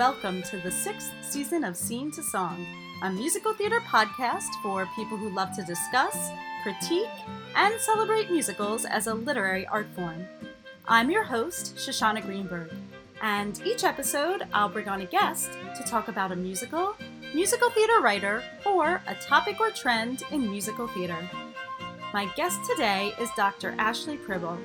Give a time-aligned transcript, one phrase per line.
[0.00, 2.66] welcome to the sixth season of Scene to Song,
[3.02, 6.30] a musical theater podcast for people who love to discuss,
[6.62, 7.10] critique,
[7.54, 10.26] and celebrate musicals as a literary art form.
[10.88, 12.72] I'm your host, Shoshana Greenberg,
[13.20, 16.96] and each episode I'll bring on a guest to talk about a musical,
[17.34, 21.28] musical theater writer, or a topic or trend in musical theater.
[22.14, 23.74] My guest today is Dr.
[23.76, 24.58] Ashley Pribyl.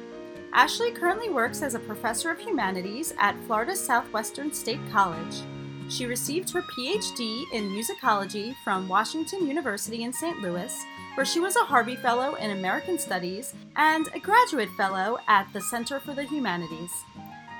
[0.55, 5.41] Ashley currently works as a professor of humanities at Florida Southwestern State College.
[5.89, 10.41] She received her PhD in musicology from Washington University in St.
[10.41, 10.73] Louis,
[11.15, 15.59] where she was a Harvey Fellow in American Studies and a graduate fellow at the
[15.59, 17.03] Center for the Humanities.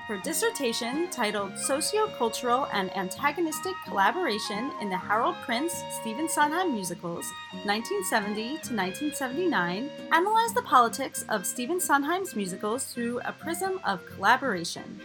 [0.06, 7.26] Her dissertation, titled Sociocultural and Antagonistic Collaboration in the Harold Prince Stephen Sondheim Musicals,
[7.64, 15.00] 1970 to 1979, analyzed the politics of Stephen Sondheim's musicals through a prism of collaboration.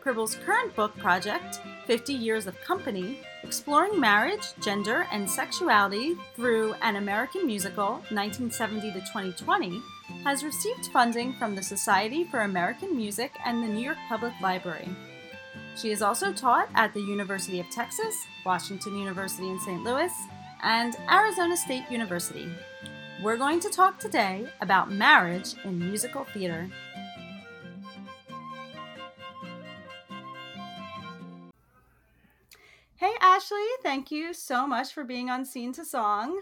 [0.00, 6.94] Pribyl's current book project, 50 Years of Company, exploring marriage, gender, and sexuality through an
[6.94, 9.82] American musical, 1970 to 2020,
[10.24, 14.88] has received funding from the Society for American Music and the New York Public Library.
[15.76, 19.84] She has also taught at the University of Texas, Washington University in St.
[19.84, 20.12] Louis,
[20.62, 22.48] and Arizona State University.
[23.22, 26.68] We're going to talk today about marriage in musical theater.
[32.96, 36.40] Hey, Ashley, thank you so much for being on Scene to Song.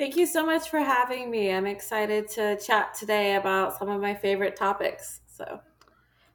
[0.00, 1.52] Thank you so much for having me.
[1.52, 5.20] I'm excited to chat today about some of my favorite topics.
[5.26, 5.60] So,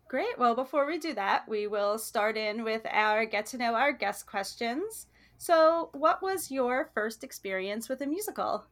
[0.07, 0.37] great.
[0.37, 3.91] Well, before we do that, we will start in with our get to know our
[3.91, 5.07] guest questions.
[5.39, 8.67] So, what was your first experience with a musical?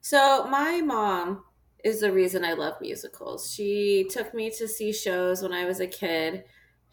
[0.00, 1.44] So, my mom
[1.84, 3.54] is the reason I love musicals.
[3.54, 6.42] She took me to see shows when I was a kid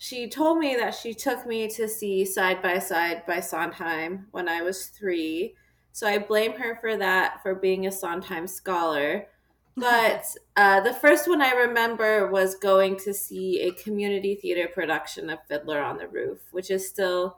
[0.03, 4.49] she told me that she took me to see Side by Side by Sondheim when
[4.49, 5.53] I was three.
[5.91, 9.27] So I blame her for that, for being a Sondheim scholar.
[9.77, 10.25] But
[10.57, 15.39] uh, the first one I remember was going to see a community theater production of
[15.47, 17.37] Fiddler on the Roof, which is still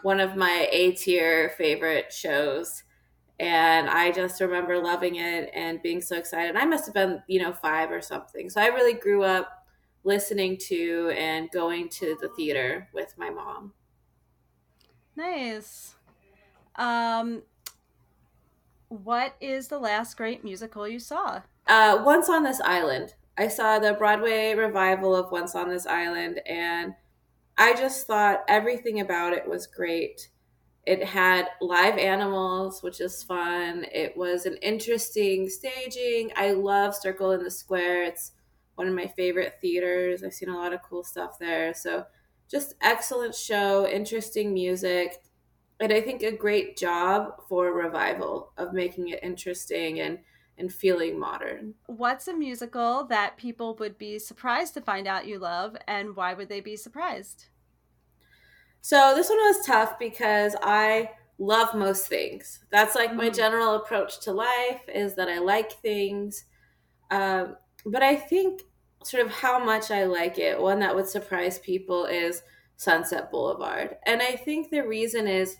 [0.00, 2.84] one of my A tier favorite shows.
[3.38, 6.56] And I just remember loving it and being so excited.
[6.56, 8.48] I must have been, you know, five or something.
[8.48, 9.66] So I really grew up
[10.04, 13.72] listening to and going to the theater with my mom.
[15.16, 15.94] Nice.
[16.76, 17.42] Um,
[18.92, 21.40] what is the last great musical you saw?
[21.66, 23.14] Uh, Once on This Island.
[23.38, 26.94] I saw the Broadway revival of Once on This Island, and
[27.56, 30.28] I just thought everything about it was great.
[30.84, 33.86] It had live animals, which is fun.
[33.92, 36.30] It was an interesting staging.
[36.36, 38.04] I love Circle in the Square.
[38.04, 38.32] It's
[38.74, 40.22] one of my favorite theaters.
[40.22, 41.72] I've seen a lot of cool stuff there.
[41.72, 42.04] So
[42.50, 45.22] just excellent show, interesting music,
[45.82, 50.18] and I think a great job for revival of making it interesting and
[50.58, 51.74] and feeling modern.
[51.86, 56.34] What's a musical that people would be surprised to find out you love and why
[56.34, 57.46] would they be surprised?
[58.80, 62.60] So this one was tough because I love most things.
[62.70, 63.34] That's like my mm.
[63.34, 66.44] general approach to life is that I like things.
[67.10, 67.56] Um,
[67.86, 68.60] but I think
[69.02, 72.42] sort of how much I like it, one that would surprise people is
[72.76, 73.96] Sunset Boulevard.
[74.06, 75.56] And I think the reason is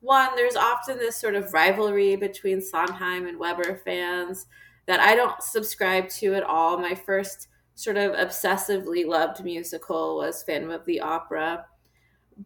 [0.00, 4.46] one, there's often this sort of rivalry between Sondheim and Webber fans
[4.86, 6.78] that I don't subscribe to at all.
[6.78, 11.66] My first sort of obsessively loved musical was Phantom of the Opera.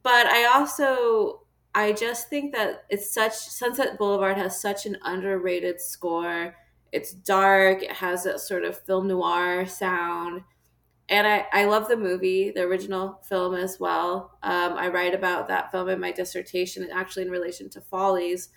[0.02, 1.40] But I also
[1.76, 6.54] I just think that it's such Sunset Boulevard has such an underrated score
[6.94, 7.82] it's dark.
[7.82, 10.42] It has a sort of film noir sound.
[11.08, 14.38] And I, I love the movie, the original film as well.
[14.42, 18.48] Um, I write about that film in my dissertation, and actually in relation to Follies.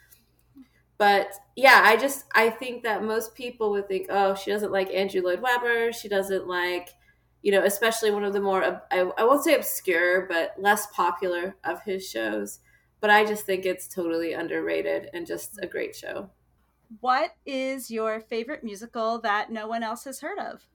[0.97, 4.89] But yeah, I just I think that most people would think, oh, she doesn't like
[4.93, 5.91] Andrew Lloyd Webber.
[5.91, 6.89] She doesn't like,
[7.41, 11.55] you know, especially one of the more I, I won't say obscure, but less popular
[11.63, 12.59] of his shows.
[12.99, 16.31] But I just think it's totally underrated and just a great show.
[17.01, 20.65] What is your favorite musical that no one else has heard of?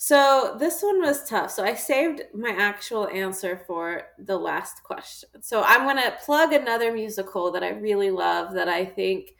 [0.00, 1.50] So this one was tough.
[1.50, 5.28] So I saved my actual answer for the last question.
[5.42, 9.34] So I'm going to plug another musical that I really love that I think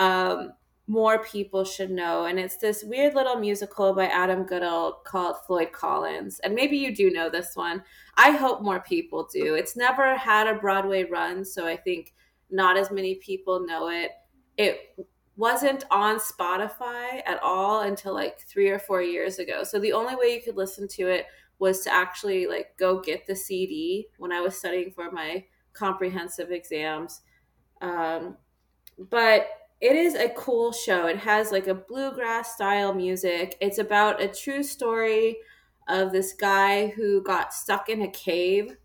[0.00, 0.54] um,
[0.88, 2.24] more people should know.
[2.24, 6.40] And it's this weird little musical by Adam Guettel called Floyd Collins.
[6.40, 7.84] And maybe you do know this one.
[8.16, 9.54] I hope more people do.
[9.54, 12.12] It's never had a Broadway run, so I think
[12.50, 14.10] not as many people know it
[14.58, 14.78] it
[15.36, 19.64] wasn't on Spotify at all until like three or four years ago.
[19.64, 21.26] So the only way you could listen to it
[21.58, 26.50] was to actually like go get the CD when I was studying for my comprehensive
[26.50, 27.22] exams.
[27.80, 28.36] Um,
[29.10, 29.46] but
[29.80, 31.06] it is a cool show.
[31.06, 33.56] It has like a bluegrass style music.
[33.60, 35.38] It's about a true story
[35.88, 38.76] of this guy who got stuck in a cave.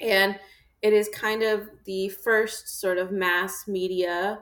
[0.00, 0.38] And
[0.82, 4.40] it is kind of the first sort of mass media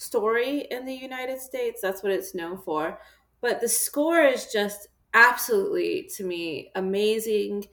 [0.00, 1.80] story in the United States.
[1.82, 2.98] That's what it's known for.
[3.40, 7.66] But the score is just absolutely, to me, amazing.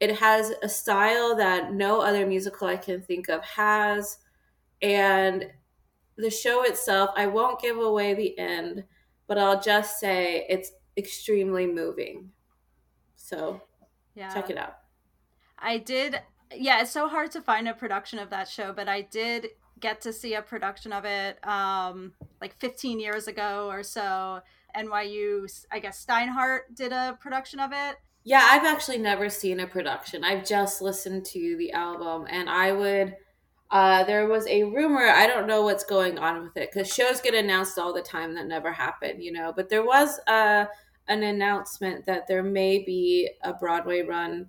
[0.00, 4.18] It has a style that no other musical I can think of has.
[4.80, 5.46] And
[6.16, 8.84] the show itself, I won't give away the end,
[9.26, 12.30] but I'll just say it's extremely moving.
[13.16, 13.60] So
[14.14, 14.32] yeah.
[14.32, 14.78] check it out.
[15.58, 16.20] I did
[16.56, 19.48] yeah, it's so hard to find a production of that show, but I did
[19.80, 24.40] get to see a production of it um like 15 years ago or so.
[24.76, 27.96] NYU, I guess Steinhardt did a production of it.
[28.24, 30.24] Yeah, I've actually never seen a production.
[30.24, 33.16] I've just listened to the album and I would
[33.70, 35.02] uh, there was a rumor.
[35.08, 38.34] I don't know what's going on with it because shows get announced all the time
[38.34, 39.52] that never happen, you know.
[39.54, 40.66] But there was uh,
[41.08, 44.48] an announcement that there may be a Broadway run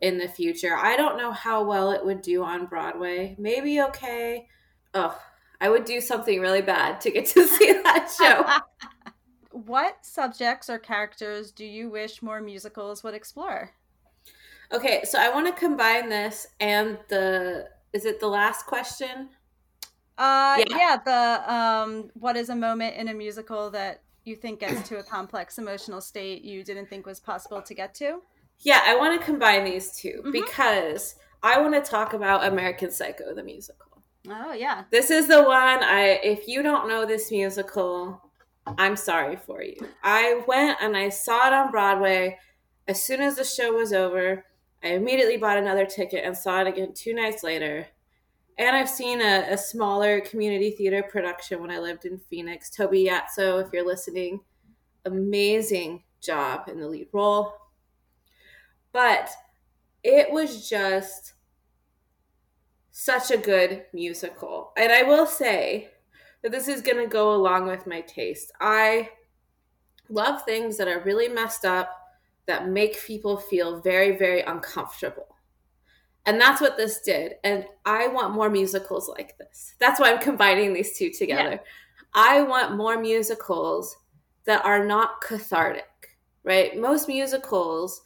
[0.00, 0.76] in the future.
[0.76, 3.34] I don't know how well it would do on Broadway.
[3.38, 4.48] Maybe okay.
[4.94, 5.18] Oh,
[5.60, 9.10] I would do something really bad to get to see that show.
[9.50, 13.72] what subjects or characters do you wish more musicals would explore?
[14.72, 19.30] Okay, so I want to combine this and the is it the last question?
[20.18, 20.64] Uh yeah.
[20.70, 24.98] yeah, the um what is a moment in a musical that you think gets to
[24.98, 28.22] a complex emotional state you didn't think was possible to get to?
[28.60, 30.30] Yeah, I want to combine these 2 mm-hmm.
[30.32, 34.02] because I want to talk about American Psycho the musical.
[34.28, 34.84] Oh yeah.
[34.90, 38.20] This is the one I if you don't know this musical,
[38.78, 39.76] I'm sorry for you.
[40.02, 42.38] I went and I saw it on Broadway
[42.88, 44.44] as soon as the show was over.
[44.82, 47.86] I immediately bought another ticket and saw it again two nights later.
[48.58, 52.70] And I've seen a, a smaller community theater production when I lived in Phoenix.
[52.70, 54.40] Toby Yatso, if you're listening,
[55.04, 57.52] amazing job in the lead role.
[58.96, 59.28] But
[60.02, 61.34] it was just
[62.92, 64.72] such a good musical.
[64.74, 65.90] And I will say
[66.40, 68.52] that this is going to go along with my taste.
[68.58, 69.10] I
[70.08, 71.90] love things that are really messed up
[72.46, 75.36] that make people feel very, very uncomfortable.
[76.24, 77.34] And that's what this did.
[77.44, 79.74] And I want more musicals like this.
[79.78, 81.50] That's why I'm combining these two together.
[81.50, 81.58] Yeah.
[82.14, 83.94] I want more musicals
[84.46, 86.80] that are not cathartic, right?
[86.80, 88.00] Most musicals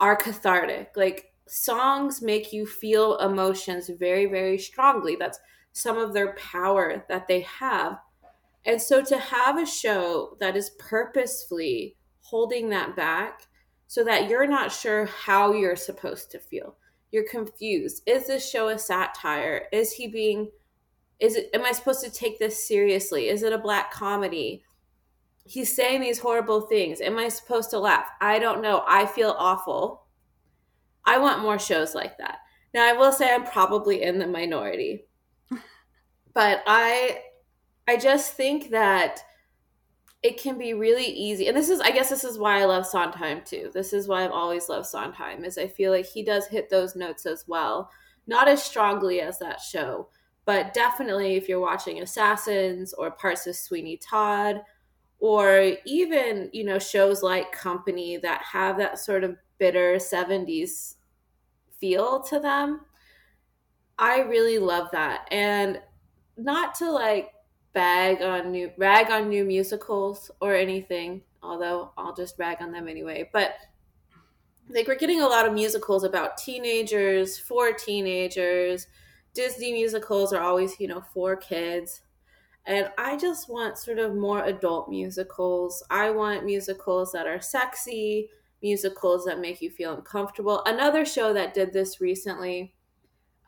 [0.00, 0.90] are cathartic.
[0.96, 5.16] Like songs make you feel emotions very, very strongly.
[5.16, 5.38] That's
[5.72, 7.98] some of their power that they have.
[8.64, 13.42] And so to have a show that is purposefully holding that back
[13.86, 16.76] so that you're not sure how you're supposed to feel.
[17.10, 18.02] You're confused.
[18.06, 19.66] Is this show a satire?
[19.72, 20.50] Is he being
[21.18, 23.28] is it am I supposed to take this seriously?
[23.28, 24.62] Is it a black comedy?
[25.44, 27.00] He's saying these horrible things.
[27.00, 28.06] Am I supposed to laugh?
[28.20, 28.84] I don't know.
[28.86, 30.06] I feel awful.
[31.04, 32.38] I want more shows like that.
[32.72, 35.06] Now, I will say I'm probably in the minority.
[36.34, 37.22] but I
[37.88, 39.20] I just think that
[40.22, 41.48] it can be really easy.
[41.48, 43.70] And this is I guess this is why I love Sondheim too.
[43.72, 46.94] This is why I've always loved Sondheim is I feel like he does hit those
[46.94, 47.90] notes as well.
[48.26, 50.10] Not as strongly as that show,
[50.44, 54.60] but definitely if you're watching Assassins or parts of Sweeney Todd
[55.20, 60.96] or even you know shows like company that have that sort of bitter 70s
[61.78, 62.80] feel to them.
[63.98, 65.28] I really love that.
[65.30, 65.80] And
[66.36, 67.32] not to like
[67.72, 72.88] bag on new rag on new musicals or anything although i'll just rag on them
[72.88, 73.54] anyway but
[74.74, 78.86] like we're getting a lot of musicals about teenagers for teenagers.
[79.34, 82.02] Disney musicals are always you know for kids
[82.66, 85.82] and I just want sort of more adult musicals.
[85.90, 88.30] I want musicals that are sexy,
[88.62, 90.62] musicals that make you feel uncomfortable.
[90.66, 92.74] Another show that did this recently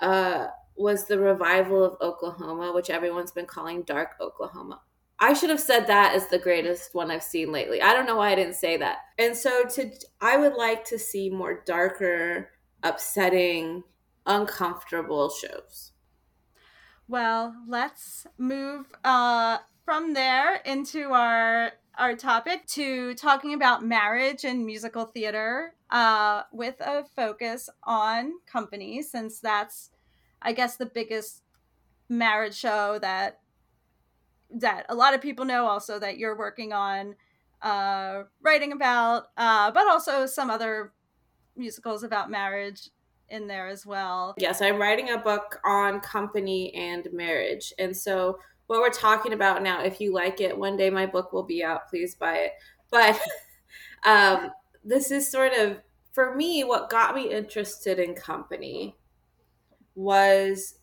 [0.00, 4.81] uh, was the revival of Oklahoma, which everyone's been calling Dark Oklahoma.
[5.21, 7.81] I should have said that is the greatest one I've seen lately.
[7.81, 8.99] I don't know why I didn't say that.
[9.19, 9.90] And so to
[10.21, 12.50] I would like to see more darker,
[12.83, 13.85] upsetting,
[14.26, 15.91] uncomfortable shows.
[17.12, 24.64] Well, let's move uh, from there into our our topic to talking about marriage and
[24.64, 29.90] musical theater uh, with a focus on company, since that's,
[30.40, 31.42] I guess, the biggest
[32.09, 33.40] marriage show that
[34.50, 35.66] that a lot of people know.
[35.66, 37.14] Also, that you're working on
[37.61, 40.95] uh, writing about, uh, but also some other
[41.57, 42.88] musicals about marriage
[43.32, 44.34] in there as well.
[44.38, 47.72] Yes, I'm writing a book on company and marriage.
[47.78, 51.32] And so, what we're talking about now, if you like it, one day my book
[51.32, 51.88] will be out.
[51.88, 52.52] Please buy it.
[52.90, 53.20] But
[54.04, 54.50] um,
[54.84, 55.78] this is sort of,
[56.12, 58.96] for me, what got me interested in company
[59.94, 60.78] was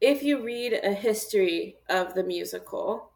[0.00, 3.12] if you read a history of the musical,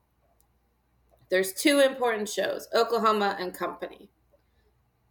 [1.31, 4.11] there's two important shows Oklahoma and Company.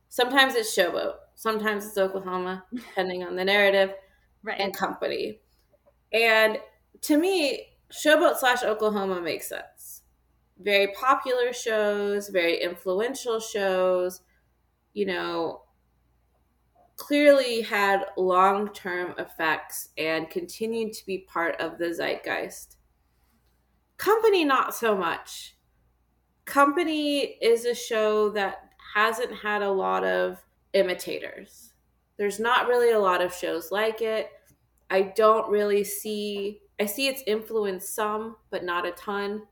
[0.09, 3.93] Sometimes it's Showboat, sometimes it's Oklahoma, depending on the narrative
[4.43, 4.59] Right.
[4.59, 5.39] and Company.
[6.11, 6.59] And
[7.01, 10.03] to me, Showboat slash Oklahoma makes sense.
[10.59, 14.21] Very popular shows, very influential shows,
[14.93, 15.63] you know,
[16.95, 22.77] clearly had long term effects and continued to be part of the zeitgeist.
[23.97, 25.55] Company, not so much.
[26.45, 31.73] Company is a show that hasn't had a lot of imitators.
[32.17, 34.29] There's not really a lot of shows like it.
[34.89, 39.43] I don't really see, I see its influence some, but not a ton.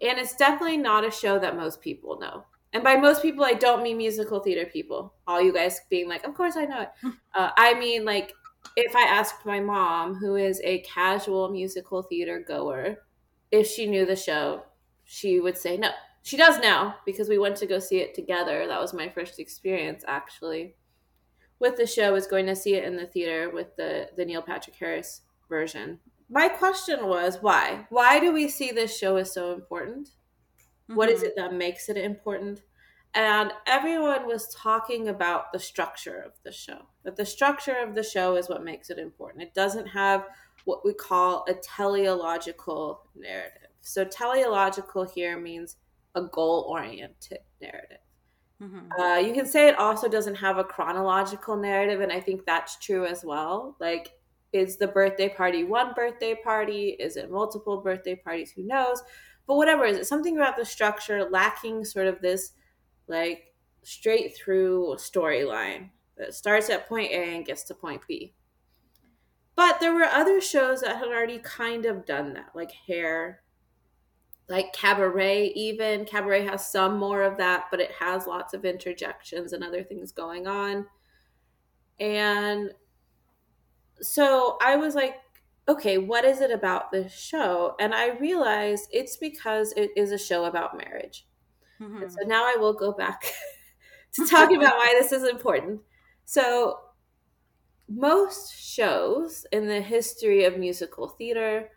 [0.00, 2.44] And it's definitely not a show that most people know.
[2.72, 5.14] And by most people, I don't mean musical theater people.
[5.28, 6.88] All you guys being like, of course I know it.
[7.34, 8.32] Uh, I mean, like,
[8.76, 12.98] if I asked my mom, who is a casual musical theater goer,
[13.50, 14.64] if she knew the show,
[15.04, 15.90] she would say no.
[16.24, 18.66] She does now because we went to go see it together.
[18.66, 20.74] That was my first experience, actually,
[21.58, 22.12] with the show.
[22.14, 26.00] Was going to see it in the theater with the the Neil Patrick Harris version.
[26.30, 27.86] My question was why?
[27.90, 30.08] Why do we see this show as so important?
[30.86, 31.26] What is Mhm.
[31.26, 32.62] it that makes it important?
[33.12, 36.88] And everyone was talking about the structure of the show.
[37.02, 39.42] That the structure of the show is what makes it important.
[39.42, 40.26] It doesn't have
[40.64, 43.68] what we call a teleological narrative.
[43.82, 45.76] So, teleological here means
[46.14, 47.98] a goal oriented narrative.
[48.60, 48.90] Mhm.
[48.98, 52.78] Uh, you can say it also doesn't have a chronological narrative, and I think that's
[52.78, 53.76] true as well.
[53.80, 54.12] Like,
[54.52, 56.90] is the birthday party one birthday party?
[56.90, 58.52] Is it multiple birthday parties?
[58.52, 59.02] Who knows?
[59.46, 62.52] But whatever, is it something about the structure lacking sort of this
[63.08, 68.34] like straight through storyline that starts at point A and gets to point B?
[69.56, 73.43] But there were other shows that had already kind of done that, like Hair,
[74.48, 76.04] like Cabaret, even.
[76.04, 80.12] Cabaret has some more of that, but it has lots of interjections and other things
[80.12, 80.86] going on.
[81.98, 82.72] And
[84.00, 85.16] so I was like,
[85.68, 87.74] okay, what is it about this show?
[87.80, 91.26] And I realized it's because it is a show about marriage.
[91.80, 92.02] Mhm.
[92.02, 93.32] And so now I will go back
[94.12, 95.80] to talking about why this is important.
[96.26, 96.80] So,
[97.88, 101.70] most shows in the history of musical theater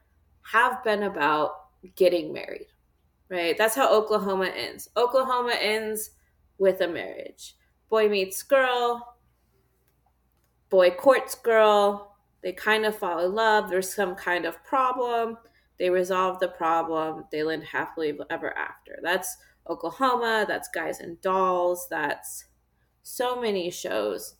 [0.53, 2.67] have been about getting married,
[3.29, 3.57] right?
[3.57, 4.89] That's how Oklahoma ends.
[4.97, 6.11] Oklahoma ends
[6.57, 7.55] with a marriage.
[7.89, 9.17] Boy meets girl,
[10.69, 15.37] boy courts girl, they kind of fall in love, there's some kind of problem,
[15.79, 18.99] they resolve the problem, they live happily ever after.
[19.01, 19.37] That's
[19.69, 22.45] Oklahoma, that's Guys and Dolls, that's
[23.03, 24.35] so many shows.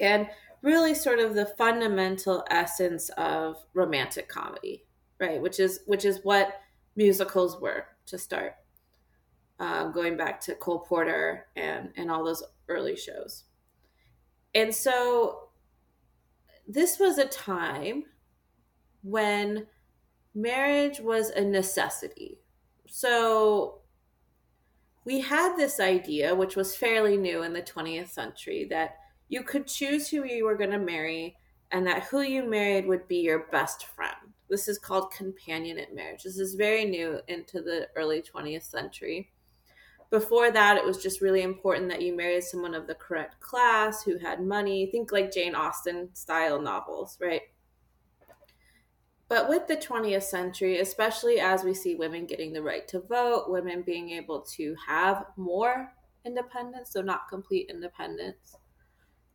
[0.00, 0.28] And
[0.62, 4.84] really sort of the fundamental essence of romantic comedy,
[5.22, 5.40] right?
[5.40, 6.60] Which is which is what
[6.96, 8.56] musicals were to start.
[9.60, 13.44] Um, going back to Cole Porter and and all those early shows.
[14.54, 15.48] And so
[16.66, 18.04] this was a time
[19.02, 19.66] when
[20.34, 22.38] marriage was a necessity.
[22.88, 23.82] So
[25.04, 28.96] we had this idea, which was fairly new in the 20th century, that
[29.28, 31.36] you could choose who you were going to marry
[31.70, 34.31] and that who you married would be your best friend.
[34.52, 36.24] This is called companionate marriage.
[36.24, 39.32] This is very new into the early 20th century.
[40.10, 44.02] Before that, it was just really important that you married someone of the correct class
[44.02, 44.84] who had money.
[44.92, 47.40] Think like Jane Austen style novels, right?
[49.26, 53.46] But with the 20th century, especially as we see women getting the right to vote,
[53.48, 55.94] women being able to have more
[56.26, 58.58] independence, so not complete independence,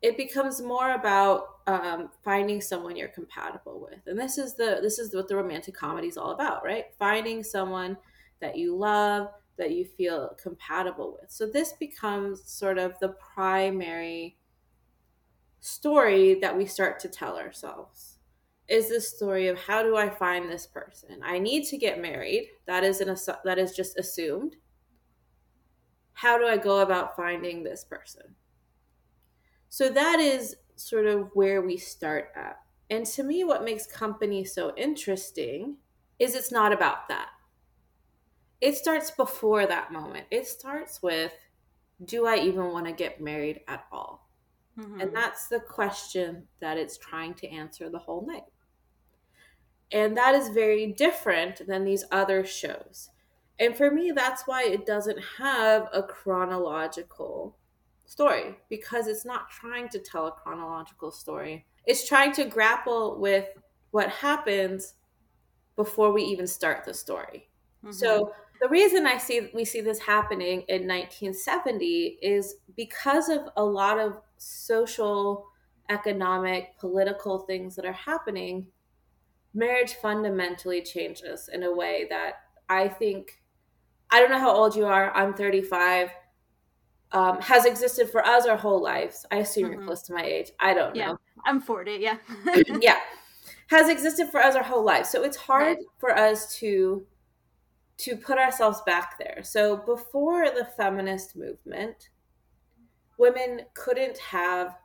[0.01, 4.99] it becomes more about um, finding someone you're compatible with, and this is the this
[4.99, 6.85] is what the romantic comedy is all about, right?
[6.99, 7.97] Finding someone
[8.39, 11.31] that you love, that you feel compatible with.
[11.31, 14.37] So this becomes sort of the primary
[15.59, 18.17] story that we start to tell ourselves
[18.67, 21.19] is this story of how do I find this person?
[21.23, 22.49] I need to get married.
[22.65, 24.57] That is an that is just assumed.
[26.13, 28.35] How do I go about finding this person?
[29.69, 32.59] So that is sort of where we start at.
[32.89, 35.77] And to me what makes company so interesting
[36.19, 37.29] is it's not about that.
[38.61, 40.25] It starts before that moment.
[40.31, 41.33] It starts with
[42.05, 44.29] do I even want to get married at all?
[44.79, 45.01] Mm-hmm.
[45.01, 48.43] And that's the question that it's trying to answer the whole night.
[49.91, 53.09] And that is very different than these other shows.
[53.59, 57.57] And for me, that's why it doesn't have a chronological
[58.07, 61.65] story because it's not trying to tell a chronological story.
[61.85, 63.47] It's trying to grapple with
[63.91, 64.95] what happens
[65.75, 67.49] before we even start the story.
[67.83, 67.91] Mm-hmm.
[67.91, 73.63] So the reason I see we see this happening in 1970 is because of a
[73.63, 75.45] lot of social,
[75.89, 78.67] economic, political things that are happening.
[79.53, 82.33] Marriage fundamentally changes in a way that
[82.69, 83.41] I think
[84.09, 85.11] I don't know how old you are.
[85.13, 86.09] I'm 35.
[87.13, 89.25] Um, has existed for us our whole lives.
[89.31, 89.73] I assume mm-hmm.
[89.73, 90.51] you're close to my age.
[90.59, 91.19] I don't yeah, know.
[91.45, 91.93] I'm 40.
[91.93, 92.17] Yeah.
[92.81, 92.97] yeah.
[93.67, 95.05] Has existed for us our whole life.
[95.05, 95.85] So it's hard right.
[95.99, 97.05] for us to
[97.97, 99.41] to put ourselves back there.
[99.43, 102.09] So before the feminist movement,
[103.17, 104.77] women couldn't have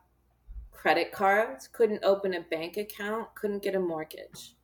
[0.71, 4.55] credit cards, couldn't open a bank account, couldn't get a mortgage.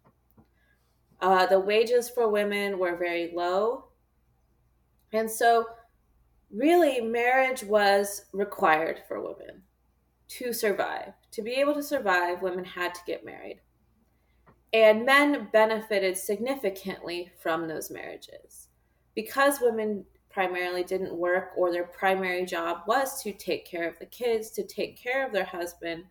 [1.21, 3.85] Uh, the wages for women were very low.
[5.13, 5.65] And so,
[6.51, 9.63] really, marriage was required for women
[10.29, 11.13] to survive.
[11.32, 13.62] To be able to survive, women had to get married.
[14.72, 18.68] And men benefited significantly from those marriages.
[19.15, 24.06] Because women primarily didn't work or their primary job was to take care of the
[24.06, 26.03] kids, to take care of their husband,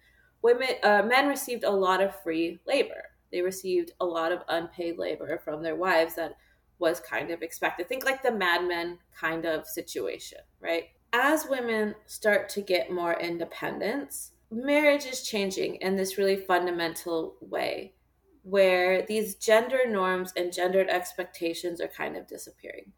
[0.43, 3.05] women uh, men received a lot of free labor.
[3.31, 6.37] They received a lot of unpaid labor from their wives that
[6.79, 7.89] was kind of expected.
[7.89, 10.85] Think like the Mad Men kind of situation, right?
[11.13, 17.95] As women start to get more independence, marriage is changing in this really fundamental way
[18.43, 22.93] where these gender norms and gendered expectations are kind of disappearing.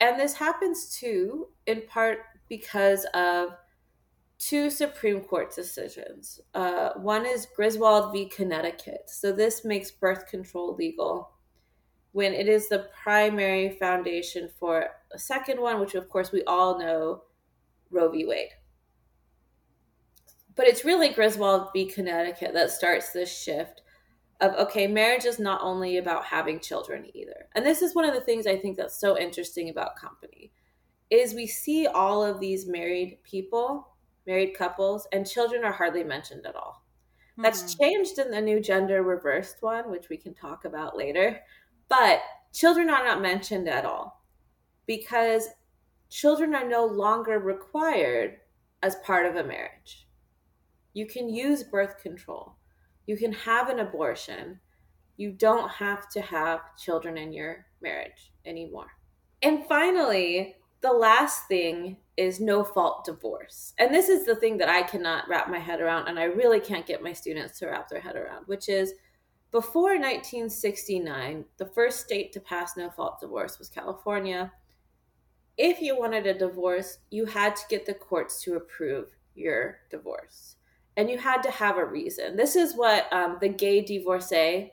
[0.00, 3.50] And this happens too, in part because of
[4.38, 6.40] two Supreme Court decisions.
[6.54, 8.26] Uh, one is Griswold v.
[8.26, 9.02] Connecticut.
[9.08, 11.32] So this makes birth control legal
[12.12, 16.78] when it is the primary foundation for a second one, which of course we all
[16.78, 17.22] know
[17.90, 18.24] Roe v.
[18.24, 18.50] Wade.
[20.54, 21.86] But it's really Griswold v.
[21.86, 23.82] Connecticut that starts this shift
[24.40, 27.48] of okay, marriage is not only about having children either.
[27.54, 30.52] And this is one of the things I think that's so interesting about company
[31.10, 33.88] is we see all of these married people,
[34.26, 36.84] married couples, and children are hardly mentioned at all.
[37.32, 37.42] Mm-hmm.
[37.42, 41.40] That's changed in the new gender reversed one, which we can talk about later.
[41.88, 42.20] But
[42.52, 44.24] children are not mentioned at all
[44.86, 45.48] because
[46.10, 48.38] children are no longer required
[48.82, 50.06] as part of a marriage.
[50.94, 52.58] You can use birth control
[53.08, 54.60] you can have an abortion.
[55.16, 58.88] You don't have to have children in your marriage anymore.
[59.42, 63.72] And finally, the last thing is no fault divorce.
[63.78, 66.60] And this is the thing that I cannot wrap my head around, and I really
[66.60, 68.92] can't get my students to wrap their head around, which is
[69.50, 74.52] before 1969, the first state to pass no fault divorce was California.
[75.56, 80.56] If you wanted a divorce, you had to get the courts to approve your divorce
[80.98, 82.34] and you had to have a reason.
[82.34, 84.72] This is what um, the gay divorcee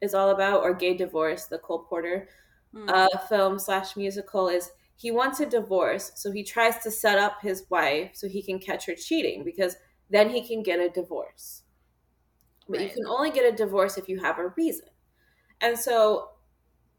[0.00, 2.26] is all about, or gay divorce, the Cole Porter
[2.74, 2.88] mm.
[2.88, 4.70] uh, film slash musical is.
[4.96, 8.58] He wants a divorce, so he tries to set up his wife so he can
[8.58, 9.76] catch her cheating because
[10.08, 11.64] then he can get a divorce.
[12.68, 12.88] But right.
[12.88, 14.88] you can only get a divorce if you have a reason.
[15.60, 16.30] And so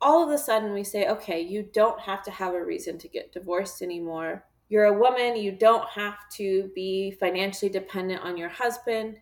[0.01, 3.08] all of a sudden we say, okay, you don't have to have a reason to
[3.08, 8.49] get divorced anymore you're a woman, you don't have to be financially dependent on your
[8.49, 9.17] husband.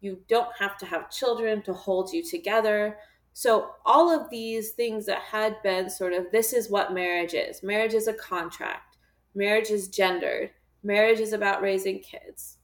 [0.00, 2.98] You don't have to have children to hold you together.
[3.32, 7.62] So, all of these things that had been sort of this is what marriage is
[7.62, 8.96] marriage is a contract,
[9.34, 10.50] marriage is gendered,
[10.84, 12.58] marriage is about raising kids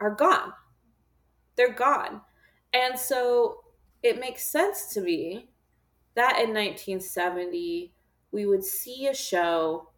[0.00, 0.52] are gone.
[1.56, 2.22] They're gone.
[2.72, 3.58] And so,
[4.02, 5.50] it makes sense to me
[6.14, 7.92] that in 1970
[8.32, 9.90] we would see a show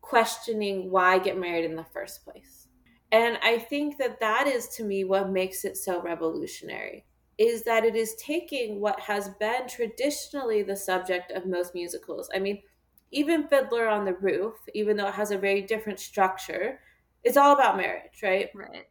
[0.00, 2.68] questioning why get married in the first place.
[3.12, 7.04] And I think that that is to me what makes it so revolutionary
[7.36, 12.28] is that it is taking what has been traditionally the subject of most musicals.
[12.34, 12.62] I mean,
[13.10, 16.80] even Fiddler on the Roof, even though it has a very different structure,
[17.22, 18.50] it's all about marriage, right?
[18.54, 18.86] Right.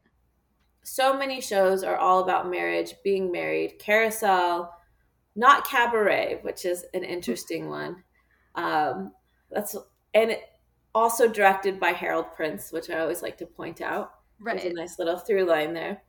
[0.90, 3.78] So many shows are all about marriage, being married.
[3.78, 4.74] Carousel,
[5.36, 8.06] not Cabaret, which is an interesting one.
[8.56, 9.12] Um,
[9.52, 9.76] that's
[10.14, 10.38] and
[10.96, 14.12] also directed by Harold Prince, which I always like to point out.
[14.40, 14.62] Right.
[14.62, 16.04] There's a nice little through line there.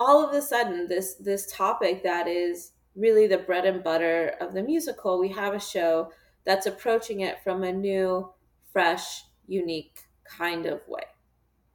[0.00, 4.54] All of a sudden, this this topic that is really the bread and butter of
[4.54, 6.10] the musical, we have a show
[6.44, 8.28] that's approaching it from a new,
[8.72, 11.04] fresh, unique kind of way.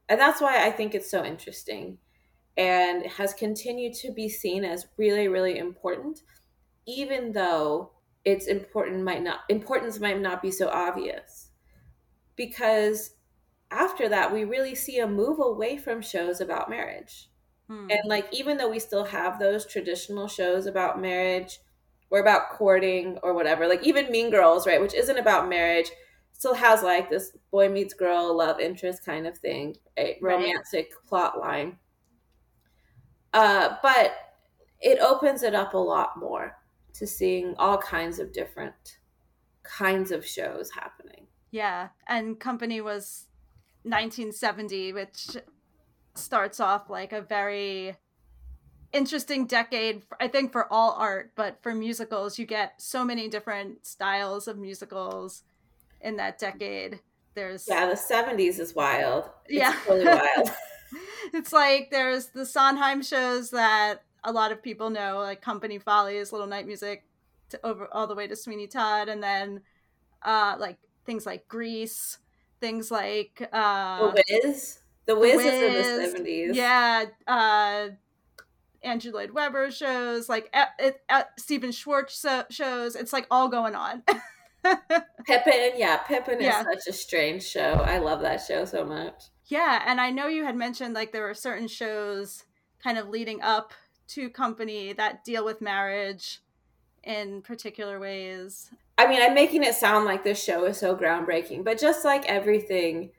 [0.09, 1.97] And that's why I think it's so interesting
[2.57, 6.21] and has continued to be seen as really, really important,
[6.85, 7.91] even though
[8.23, 11.49] its important might not importance might not be so obvious.
[12.35, 13.11] Because
[13.71, 17.29] after that, we really see a move away from shows about marriage.
[17.67, 17.87] Hmm.
[17.89, 21.59] And like even though we still have those traditional shows about marriage
[22.09, 25.89] or about courting or whatever, like even Mean Girls, right, which isn't about marriage,
[26.33, 31.05] still has like this boy meets girl love interest kind of thing, a romantic right.
[31.07, 31.77] plot line.
[33.33, 34.13] Uh, but
[34.81, 36.57] it opens it up a lot more
[36.93, 38.97] to seeing all kinds of different
[39.63, 41.27] kinds of shows happening.
[41.51, 43.27] Yeah, and Company was
[43.83, 45.37] 1970, which
[46.15, 47.95] starts off like a very
[48.91, 53.85] interesting decade i think for all art but for musicals you get so many different
[53.85, 55.43] styles of musicals
[56.03, 56.99] in that decade.
[57.33, 59.29] There's yeah the 70s is wild.
[59.45, 59.75] It's yeah.
[59.87, 60.51] really wild
[61.33, 66.31] it's like there's the sondheim shows that a lot of people know like company follies
[66.31, 67.05] little night music
[67.49, 69.61] to over all the way to sweeney todd and then
[70.23, 72.17] uh like things like grease
[72.59, 77.87] things like uh the wiz the wiz, the wiz is in the 70s yeah uh
[78.83, 80.69] Andrew Lloyd Webber shows, like at,
[81.07, 82.95] at, Stephen Schwartz shows.
[82.95, 84.03] It's like all going on.
[85.25, 86.61] Pippin, yeah, Pippin yeah.
[86.61, 87.83] is such a strange show.
[87.85, 89.23] I love that show so much.
[89.45, 92.45] Yeah, and I know you had mentioned like there were certain shows
[92.83, 93.73] kind of leading up
[94.09, 96.39] to Company that deal with marriage
[97.03, 98.69] in particular ways.
[98.97, 102.25] I mean, I'm making it sound like this show is so groundbreaking, but just like
[102.25, 103.11] everything,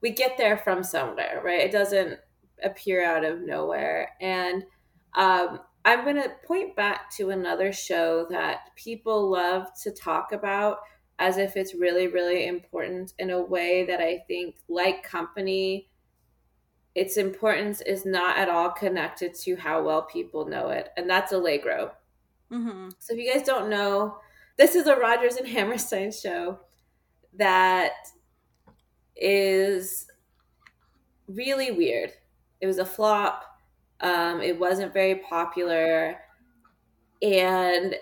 [0.00, 1.60] we get there from somewhere, right?
[1.60, 2.18] It doesn't
[2.62, 4.10] appear out of nowhere.
[4.20, 4.64] And
[5.14, 10.78] um, I'm going to point back to another show that people love to talk about
[11.18, 15.88] as if it's really, really important in a way that I think, like Company,
[16.94, 20.88] its importance is not at all connected to how well people know it.
[20.96, 21.92] And that's Allegro.
[22.50, 22.90] Mm-hmm.
[22.98, 24.18] So if you guys don't know,
[24.56, 26.60] this is a Rodgers and Hammerstein show
[27.36, 27.92] that
[29.16, 30.06] is
[31.28, 32.12] really weird.
[32.60, 33.44] It was a flop.
[34.00, 36.16] Um, it wasn't very popular.
[37.22, 37.96] And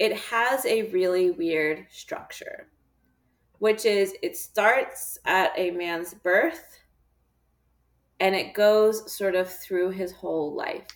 [0.00, 2.68] it has a really weird structure,
[3.58, 6.78] which is it starts at a man's birth
[8.18, 10.86] and it goes sort of through his whole life.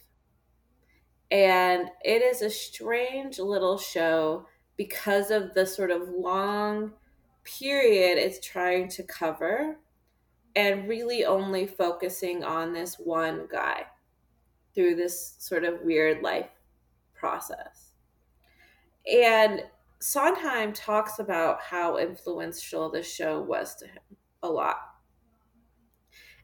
[1.31, 4.47] And it is a strange little show
[4.79, 6.93] because of the sort of long
[7.45, 9.77] period it's trying to cover
[10.57, 13.85] and really only focusing on this one guy
[14.75, 16.49] through this sort of weird life
[17.14, 17.84] process.
[19.11, 19.64] And
[20.01, 24.03] Sondheim talks about how influential this show was to him
[24.43, 24.77] a lot.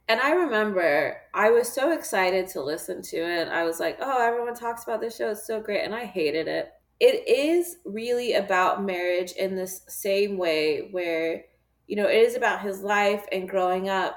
[0.08, 3.48] And I remember I was so excited to listen to it.
[3.48, 5.30] I was like, oh, everyone talks about this show.
[5.30, 5.84] It's so great.
[5.84, 6.70] And I hated it.
[6.98, 11.44] It is really about marriage in this same way where,
[11.86, 14.16] you know, it is about his life and growing up.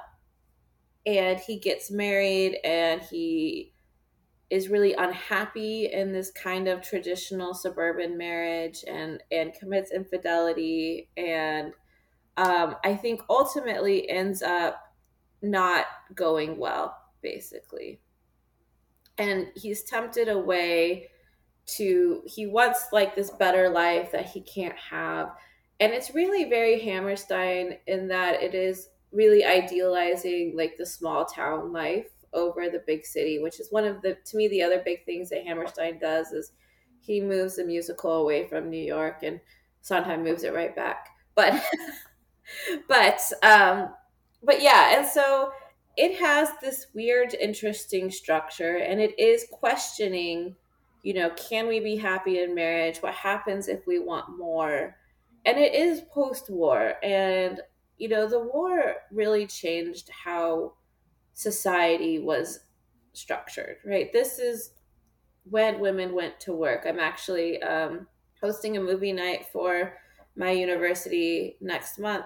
[1.06, 3.73] And he gets married and he
[4.54, 11.74] is really unhappy in this kind of traditional suburban marriage and and commits infidelity and
[12.38, 14.94] um, I think ultimately ends up
[15.42, 18.00] not going well, basically.
[19.18, 21.10] And he's tempted away
[21.66, 25.32] to he wants like this better life that he can't have.
[25.80, 31.72] And it's really very Hammerstein in that it is really idealizing like the small town
[31.72, 35.06] life over the big city, which is one of the to me the other big
[35.06, 36.52] things that Hammerstein does is
[37.00, 39.39] he moves the musical away from New York and
[39.82, 41.10] Sondheim moves it right back.
[41.36, 41.62] But
[42.88, 43.89] but um
[44.41, 45.52] but yeah, and so
[45.96, 50.56] it has this weird interesting structure and it is questioning
[51.04, 54.96] you know can we be happy in marriage what happens if we want more
[55.46, 57.62] and it is post-war and
[57.98, 60.74] you know the war really changed how
[61.34, 62.62] society was
[63.13, 64.12] structured, right?
[64.12, 64.72] This is
[65.43, 66.86] when women went to work.
[66.86, 68.08] I'm actually um,
[68.41, 69.98] hosting a movie night for
[70.36, 72.26] my university next month.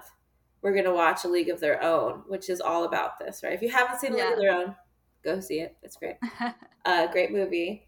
[0.61, 3.53] We're going to watch A League of Their Own, which is all about this, right?
[3.53, 4.23] If you haven't seen A yeah.
[4.23, 4.75] League of Their Own,
[5.23, 5.75] go see it.
[5.83, 6.15] It's great.
[6.85, 7.87] uh, great movie.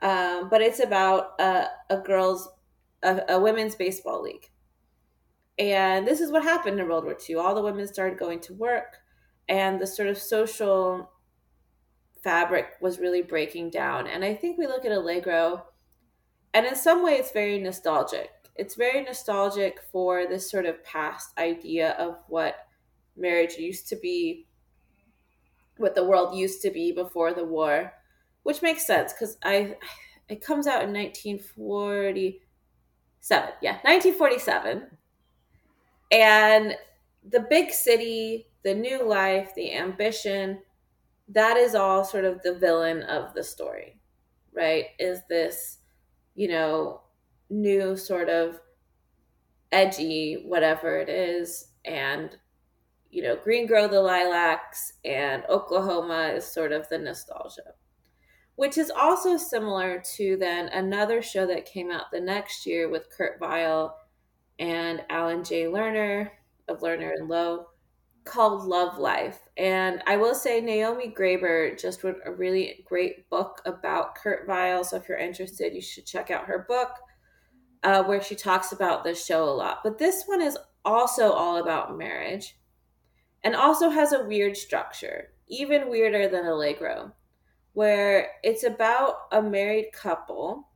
[0.00, 2.48] Um, but it's about a, a girls,
[3.02, 4.48] a, a women's baseball league.
[5.58, 7.36] And this is what happened in World War II.
[7.36, 8.98] All the women started going to work
[9.48, 11.10] and the sort of social
[12.22, 14.06] fabric was really breaking down.
[14.06, 15.64] And I think we look at Allegro,
[16.54, 18.30] and in some way, it's very nostalgic.
[18.56, 22.66] It's very nostalgic for this sort of past idea of what
[23.16, 24.48] marriage used to be
[25.78, 27.92] what the world used to be before the war,
[28.42, 29.76] which makes sense because I
[30.28, 33.52] it comes out in 1947.
[33.62, 34.88] Yeah, 1947.
[36.10, 36.74] And
[37.28, 40.60] the big city, the new life, the ambition,
[41.28, 44.00] that is all sort of the villain of the story,
[44.52, 44.86] right?
[44.98, 45.78] Is this,
[46.34, 47.02] you know,
[47.50, 48.60] new sort of
[49.72, 52.36] edgy, whatever it is, and
[53.10, 57.74] you know, Green Grow the Lilacs and Oklahoma is sort of the nostalgia,
[58.56, 63.08] which is also similar to then another show that came out the next year with
[63.10, 63.96] Kurt Weill
[64.58, 65.64] and Alan J.
[65.64, 66.30] Lerner
[66.68, 67.64] of Lerner and Loewe
[68.28, 69.40] called Love Life.
[69.56, 74.84] And I will say Naomi Graber just wrote a really great book about Kurt Weill.
[74.84, 76.90] So if you're interested, you should check out her book
[77.82, 79.78] uh, where she talks about the show a lot.
[79.82, 82.56] But this one is also all about marriage
[83.44, 87.12] and also has a weird structure, even weirder than Allegro,
[87.72, 90.68] where it's about a married couple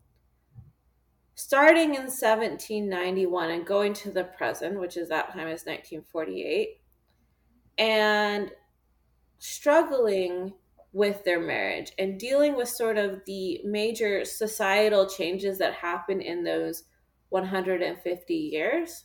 [1.35, 6.79] starting in 1791 and going to the present, which is that time is 1948,
[7.79, 8.51] and
[9.39, 10.53] struggling
[10.93, 16.45] with their marriage and dealing with sort of the major societal changes that happen in
[16.45, 16.85] those
[17.31, 19.05] 150 years.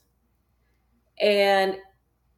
[1.19, 1.77] And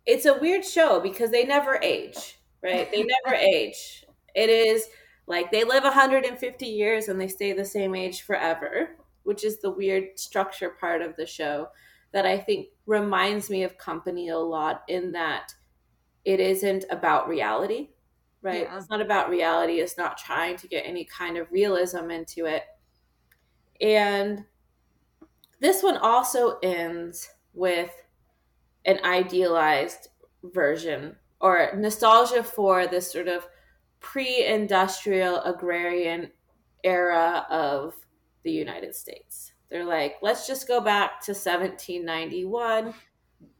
[0.06, 2.90] it's a weird show because they never age, right?
[2.92, 4.06] They never age.
[4.36, 4.88] It is
[5.28, 9.72] like they live 150 years and they stay the same age forever, which is the
[9.72, 11.68] weird structure part of the show
[12.12, 15.54] that I think reminds me of Company a lot in that
[16.26, 17.90] it isn't about reality,
[18.42, 18.64] right?
[18.64, 18.78] Yeah.
[18.78, 19.80] It's not about reality.
[19.80, 22.64] It's not trying to get any kind of realism into it.
[23.82, 24.46] And
[25.60, 27.92] this one also ends with
[28.86, 30.10] an idealized
[30.44, 33.48] version or nostalgia for this sort of
[34.00, 36.32] pre-industrial agrarian
[36.84, 37.94] era of
[38.44, 39.52] the United States.
[39.70, 42.94] They're like, let's just go back to 1791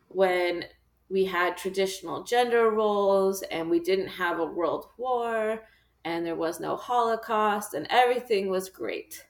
[0.08, 0.66] when
[1.10, 5.64] we had traditional gender roles and we didn't have a world war
[6.06, 9.26] and there was no holocaust and everything was great,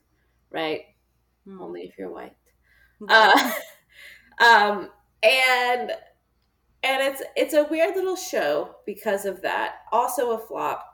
[0.51, 0.81] right?
[1.47, 1.61] Mm.
[1.61, 2.35] Only if you're white.
[3.07, 3.51] Uh,
[4.39, 4.89] um,
[5.23, 5.91] and
[6.81, 9.75] and it's it's a weird little show because of that.
[9.91, 10.85] Also a flop.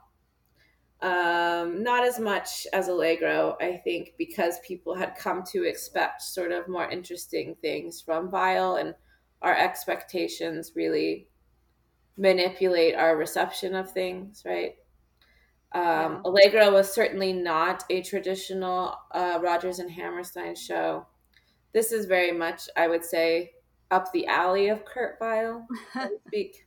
[1.02, 6.52] Um, not as much as Allegro, I think, because people had come to expect sort
[6.52, 8.94] of more interesting things from Weill, and
[9.42, 11.28] our expectations really
[12.16, 14.74] manipulate our reception of things, right?
[15.72, 21.06] Um, was certainly not a traditional uh, Rodgers and Hammerstein show.
[21.72, 23.52] This is very much, I would say,
[23.90, 26.66] up the alley of Kurt Weill, so to speak.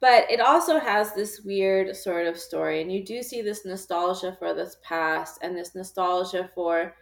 [0.00, 4.36] But it also has this weird sort of story, and you do see this nostalgia
[4.38, 6.94] for this past and this nostalgia for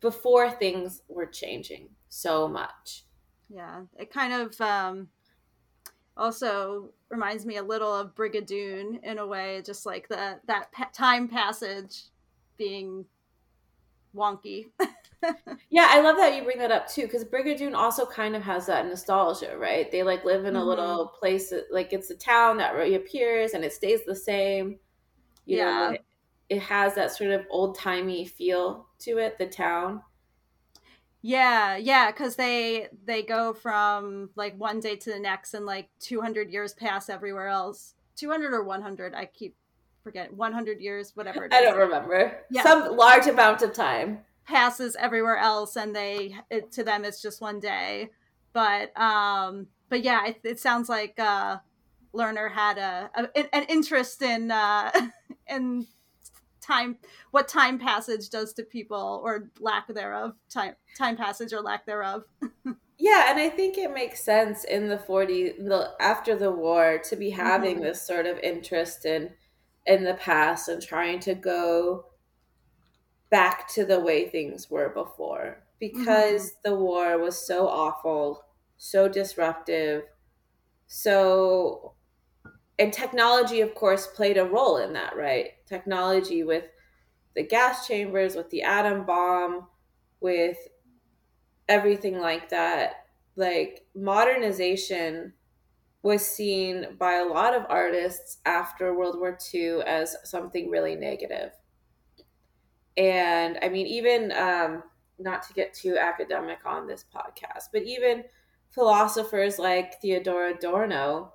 [0.00, 3.04] before things were changing so much.
[3.54, 5.08] Yeah, it kind of um,
[6.16, 10.90] also reminds me a little of Brigadoon in a way, just like the that pa-
[10.92, 12.04] time passage
[12.56, 13.04] being
[14.14, 14.70] wonky.
[15.70, 18.66] yeah, I love that you bring that up too, because Brigadoon also kind of has
[18.66, 19.90] that nostalgia, right?
[19.90, 20.68] They like live in a mm-hmm.
[20.68, 24.78] little place, like it's a town that reappears and it stays the same.
[25.44, 25.64] You yeah.
[25.64, 26.04] know, it,
[26.48, 30.02] it has that sort of old timey feel to it, the town.
[31.22, 35.88] Yeah, yeah, because they they go from like one day to the next, and like
[36.00, 37.94] two hundred years pass everywhere else.
[38.16, 39.56] Two hundred or one hundred, I keep
[40.02, 40.34] forget.
[40.34, 41.48] One hundred years, whatever.
[41.52, 42.40] I don't remember.
[42.50, 42.64] Yeah.
[42.64, 47.40] Some large amount of time passes everywhere else and they it, to them it's just
[47.40, 48.10] one day
[48.52, 51.56] but um but yeah it, it sounds like uh
[52.14, 54.90] Lerner had a, a an interest in uh
[55.48, 55.86] in
[56.62, 56.96] time
[57.32, 62.24] what time passage does to people or lack thereof time time passage or lack thereof
[62.98, 67.16] yeah and i think it makes sense in the 40 the after the war to
[67.16, 67.84] be having mm-hmm.
[67.84, 69.30] this sort of interest in
[69.86, 72.06] in the past and trying to go
[73.30, 76.70] back to the way things were before because mm-hmm.
[76.70, 78.44] the war was so awful,
[78.76, 80.04] so disruptive,
[80.86, 81.94] so
[82.78, 85.50] and technology of course played a role in that, right?
[85.66, 86.64] Technology with
[87.34, 89.66] the gas chambers, with the atom bomb,
[90.20, 90.56] with
[91.68, 93.06] everything like that.
[93.36, 95.32] Like modernization
[96.02, 101.52] was seen by a lot of artists after World War II as something really negative
[102.96, 104.82] and I mean, even um,
[105.18, 108.24] not to get too academic on this podcast, but even
[108.70, 111.32] philosophers like Theodor Adorno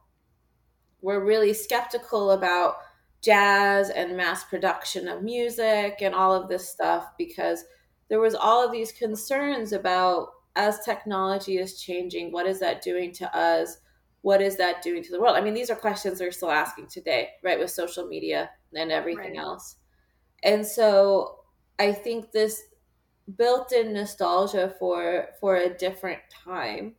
[1.02, 2.78] were really skeptical about
[3.22, 7.64] jazz and mass production of music and all of this stuff because
[8.10, 13.12] there was all of these concerns about as technology is changing what is that doing
[13.14, 13.78] to us?
[14.22, 15.36] What is that doing to the world?
[15.36, 19.36] I mean these are questions they're still asking today right with social media and everything
[19.36, 19.38] right.
[19.38, 19.76] else.
[20.44, 21.36] And so
[21.80, 22.64] i think this
[23.36, 26.96] built-in nostalgia for for a different time.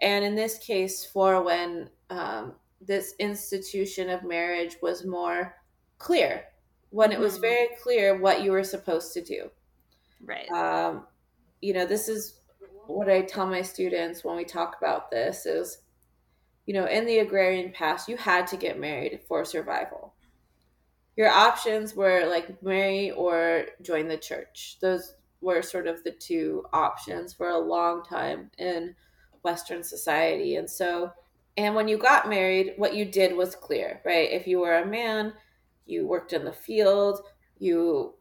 [0.00, 5.54] And in this case for when um, this institution of marriage was more
[5.98, 6.44] clear.
[6.90, 7.42] When it was mm-hmm.
[7.42, 9.50] very clear what you were supposed to do.
[10.24, 10.50] Right.
[10.50, 11.06] Um,
[11.60, 12.40] you know this is
[12.86, 15.78] what i tell my students when we talk about this is
[16.66, 20.14] you know in the agrarian past you had to get married for survival.
[21.16, 24.78] Your options were like marry or join the church.
[24.80, 28.94] Those were sort of the two options for a long time in
[29.42, 30.56] western society.
[30.56, 31.10] And so
[31.56, 34.30] and when you got married, what you did was clear, right?
[34.30, 35.32] If you were a man,
[35.86, 37.20] you worked in the field,
[37.58, 38.14] you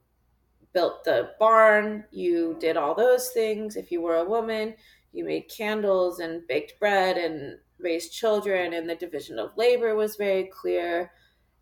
[0.73, 3.75] built the barn, you did all those things.
[3.75, 4.75] If you were a woman,
[5.13, 10.15] you made candles and baked bread and raised children, and the division of labor was
[10.15, 11.11] very clear.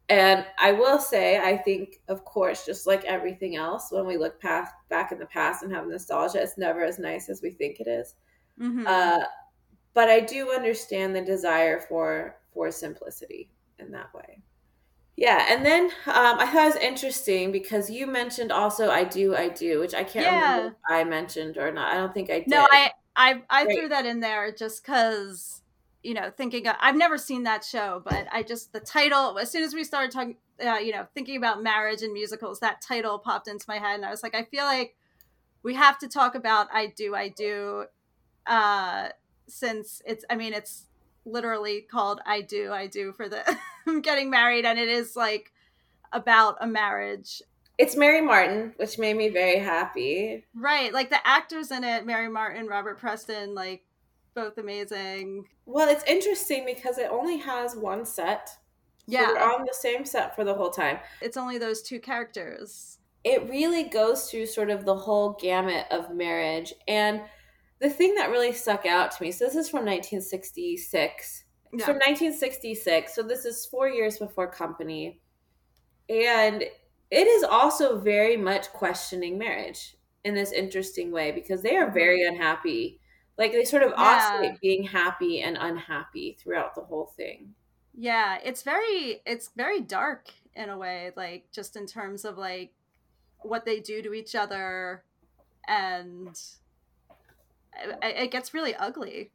[0.09, 4.39] And I will say, I think, of course, just like everything else, when we look
[4.41, 7.79] past back in the past and have nostalgia, it's never as nice as we think
[7.79, 8.15] it is.
[8.59, 8.87] Mm-hmm.
[8.87, 9.25] Uh,
[9.97, 14.43] but I do understand the desire for for simplicity in that way.
[15.15, 19.35] Yeah, and then um, I thought it was interesting because you mentioned also "I do,
[19.35, 20.55] I do," which I can't yeah.
[20.57, 21.91] remember I mentioned or not.
[21.91, 22.47] I don't think I did.
[22.47, 25.63] No, I I, I threw that in there just because
[26.03, 29.49] you know thinking of, I've never seen that show, but I just the title as
[29.49, 33.17] soon as we started talking, uh, you know, thinking about marriage and musicals, that title
[33.17, 34.95] popped into my head, and I was like, I feel like
[35.63, 37.85] we have to talk about "I do, I do."
[38.45, 39.09] Uh,
[39.47, 40.85] since it's i mean it's
[41.25, 43.43] literally called i do i do for the
[44.01, 45.51] getting married and it is like
[46.13, 47.41] about a marriage.
[47.77, 50.45] It's mary martin which made me very happy.
[50.55, 53.83] Right like the actors in it mary martin robert preston like
[54.33, 55.47] both amazing.
[55.65, 58.49] Well it's interesting because it only has one set.
[59.05, 59.27] Yeah.
[59.27, 60.99] so on the same set for the whole time.
[61.21, 62.97] It's only those two characters.
[63.23, 67.21] It really goes through sort of the whole gamut of marriage and
[67.79, 71.85] the thing that really stuck out to me so this is from 1966 yeah.
[71.85, 75.19] from 1966 so this is four years before company
[76.09, 76.63] and
[77.09, 81.93] it is also very much questioning marriage in this interesting way because they are mm-hmm.
[81.93, 82.99] very unhappy
[83.37, 84.03] like they sort of yeah.
[84.03, 87.53] oscillate being happy and unhappy throughout the whole thing
[87.93, 92.71] yeah it's very it's very dark in a way like just in terms of like
[93.39, 95.03] what they do to each other
[95.67, 96.39] and
[98.01, 99.31] it gets really ugly.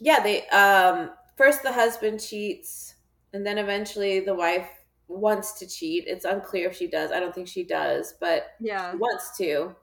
[0.00, 2.94] yeah, they um first the husband cheats
[3.32, 4.68] and then eventually the wife
[5.08, 6.04] wants to cheat.
[6.06, 7.10] It's unclear if she does.
[7.12, 9.74] I don't think she does, but yeah, wants to.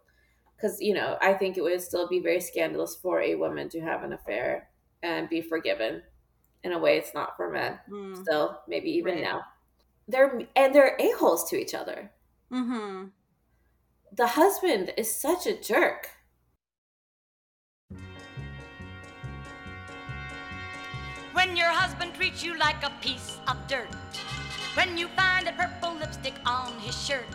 [0.55, 3.81] Because you know, I think it would still be very scandalous for a woman to
[3.81, 4.69] have an affair
[5.03, 6.01] and be forgiven.
[6.63, 7.79] In a way, it's not for men.
[7.91, 8.21] Mm.
[8.23, 9.23] Still, maybe even right.
[9.23, 9.41] now,
[10.07, 12.11] they're and they're a holes to each other.
[12.51, 13.05] Mm-hmm.
[14.13, 16.09] The husband is such a jerk.
[21.35, 23.93] When your husband treats you like a piece of dirt.
[24.73, 27.27] When you find a purple lipstick on his shirt.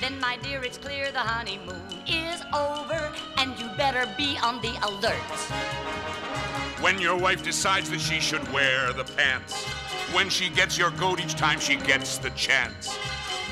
[0.00, 4.74] Then, my dear, it's clear the honeymoon is over, and you better be on the
[4.84, 5.30] alert.
[6.82, 9.66] When your wife decides that she should wear the pants.
[10.12, 12.98] When she gets your goat each time she gets the chance.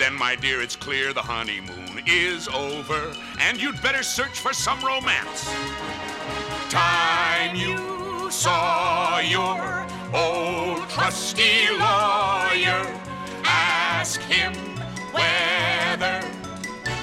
[0.01, 4.81] Then, my dear, it's clear the honeymoon is over, and you'd better search for some
[4.81, 5.49] romance.
[6.71, 8.00] Time you
[8.31, 12.87] saw your old trusty lawyer.
[13.45, 14.55] Ask him
[15.13, 16.25] whether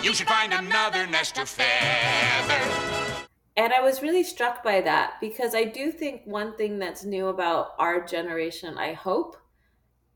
[0.01, 3.27] you should find another nest of feather.
[3.57, 7.27] And I was really struck by that because I do think one thing that's new
[7.27, 9.35] about our generation, I hope,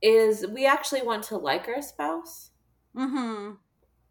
[0.01, 2.51] is we actually want to like our spouse.
[2.95, 3.55] Mm-hmm.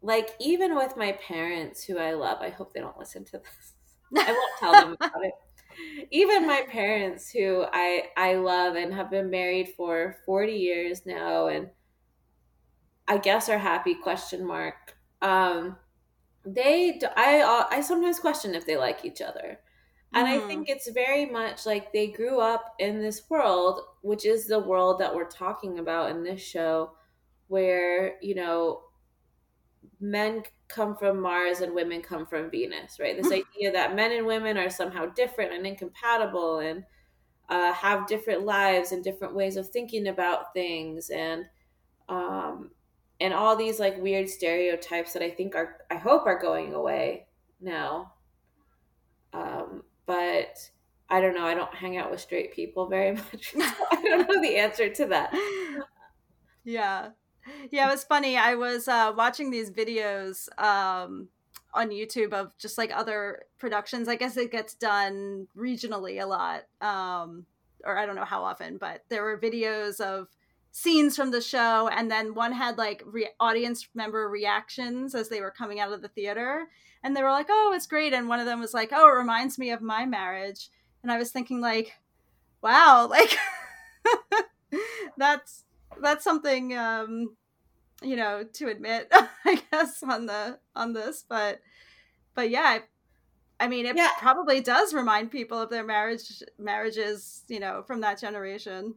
[0.03, 3.73] Like, even with my parents, who I love, I hope they don't listen to this.
[4.27, 5.33] I won't tell them about it
[6.11, 11.47] even my parents who I I love and have been married for 40 years now
[11.47, 11.69] and
[13.07, 15.77] I guess are happy question mark um
[16.45, 19.59] they I I sometimes question if they like each other
[20.13, 20.31] and mm.
[20.31, 24.59] I think it's very much like they grew up in this world which is the
[24.59, 26.91] world that we're talking about in this show
[27.47, 28.81] where you know
[29.99, 33.15] men come from Mars and women come from Venus, right?
[33.15, 36.83] This idea that men and women are somehow different and incompatible and
[37.49, 41.45] uh, have different lives and different ways of thinking about things and
[42.09, 42.71] um,
[43.19, 47.27] and all these like weird stereotypes that I think are I hope are going away
[47.59, 48.13] now.
[49.33, 50.57] Um, but
[51.09, 51.45] I don't know.
[51.45, 53.51] I don't hang out with straight people very much.
[53.51, 55.33] So I don't know the answer to that.
[56.63, 57.09] Yeah.
[57.71, 58.37] Yeah, it was funny.
[58.37, 61.29] I was uh, watching these videos um,
[61.73, 64.07] on YouTube of just like other productions.
[64.07, 67.45] I guess it gets done regionally a lot, um,
[67.83, 70.27] or I don't know how often, but there were videos of
[70.71, 75.41] scenes from the show, and then one had like re- audience member reactions as they
[75.41, 76.67] were coming out of the theater,
[77.03, 79.17] and they were like, "Oh, it's great," and one of them was like, "Oh, it
[79.17, 80.69] reminds me of my marriage,"
[81.03, 81.93] and I was thinking like,
[82.61, 83.37] "Wow, like
[85.17, 85.63] that's
[86.01, 87.37] that's something." Um,
[88.03, 89.07] you know to admit
[89.45, 91.61] i guess on the on this but
[92.35, 92.79] but yeah
[93.59, 94.09] i mean it Yeah.
[94.17, 98.95] probably does remind people of their marriage marriages you know from that generation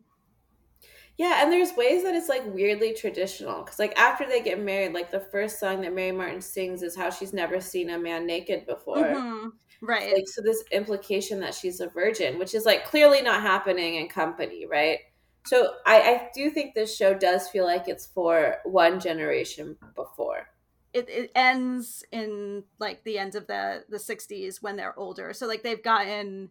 [1.17, 4.95] Yeah, and there's ways that it's like weirdly traditional because like after they get married,
[4.95, 8.27] like the first song that Mary Martin sings is how she's never seen a man
[8.27, 9.15] naked before.
[9.15, 9.53] Mhm.
[9.81, 13.97] right Like so, this implication that she's a virgin, which is like clearly not happening
[13.97, 15.01] in company, right?
[15.47, 20.49] So I, I do think this show does feel like it's for one generation before.
[20.95, 25.47] it, it ends in like the end of the the 60s when they're older so
[25.47, 26.51] like they've gotten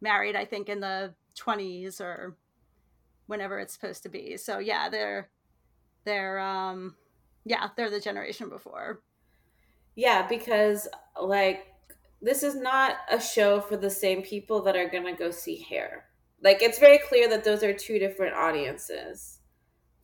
[0.00, 2.36] married i think in the 20s or
[3.26, 5.28] whenever it's supposed to be so yeah they're
[6.04, 6.94] they're um
[7.44, 9.00] yeah they're the generation before
[9.94, 10.88] Yeah, because
[11.20, 11.66] like
[12.20, 16.04] this is not a show for the same people that are gonna go see Hair.
[16.42, 19.38] Like it's very clear that those are two different audiences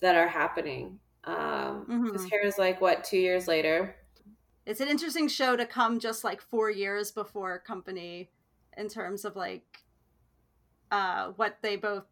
[0.00, 1.00] that are happening.
[1.24, 2.30] Um, because Mhm.
[2.30, 3.94] Hair is like what two years later.
[4.64, 8.30] it's an interesting show to come just like four years before company
[8.76, 9.64] in terms of like
[10.90, 12.04] uh what they both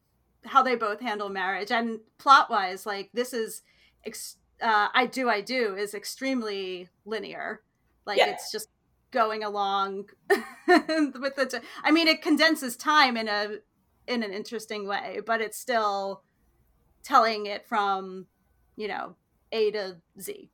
[0.44, 3.62] how they both handle marriage and plot wise like this is
[4.04, 7.62] ex- uh i do i do is extremely linear
[8.06, 8.30] like Yeah.
[8.30, 8.68] it's just
[9.10, 13.56] going along with the t- i mean it condenses time in a
[14.06, 16.22] in an interesting way but it's still
[17.02, 18.26] telling it from
[18.76, 19.16] you know
[19.52, 20.50] a to z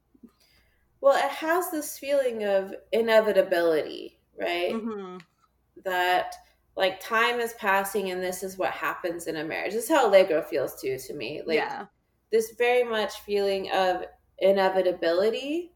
[1.01, 4.77] Well, it has this feeling of inevitability, right?
[4.77, 5.19] hmm
[5.85, 6.35] That
[6.77, 9.73] like time is passing and this is what happens in a marriage.
[9.75, 11.43] This is how Allegro feels too to me.
[11.47, 11.87] Like yeah
[12.31, 14.05] this very much feeling of
[14.39, 15.73] inevitability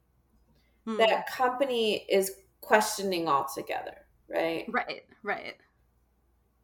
[0.84, 0.98] Hmm.
[0.98, 4.66] that company is questioning altogether, right?
[4.68, 5.56] Right, right.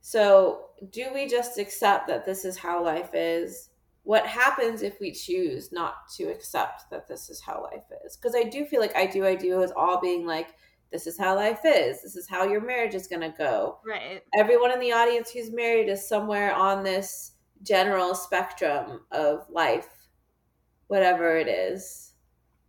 [0.04, 3.70] So, do we just accept that this is how life is?
[4.02, 8.16] What happens if we choose not to accept that this is how life is?
[8.16, 10.54] Because I do feel like I do, I do is all being like,
[10.90, 12.02] this is how life is.
[12.02, 13.78] This is how your marriage is going to go.
[13.86, 14.22] Right.
[14.34, 17.32] Everyone in the audience who's married is somewhere on this
[17.62, 20.08] general spectrum of life,
[20.88, 22.14] whatever it is.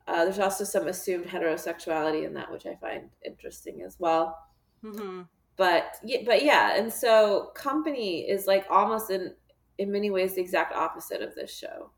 [0.07, 4.37] Uh, there's also some assumed heterosexuality in that, which I find interesting as well
[4.83, 5.21] hmm
[5.57, 9.35] but yeah, but yeah, and so company is like almost in
[9.77, 11.91] in many ways the exact opposite of this show.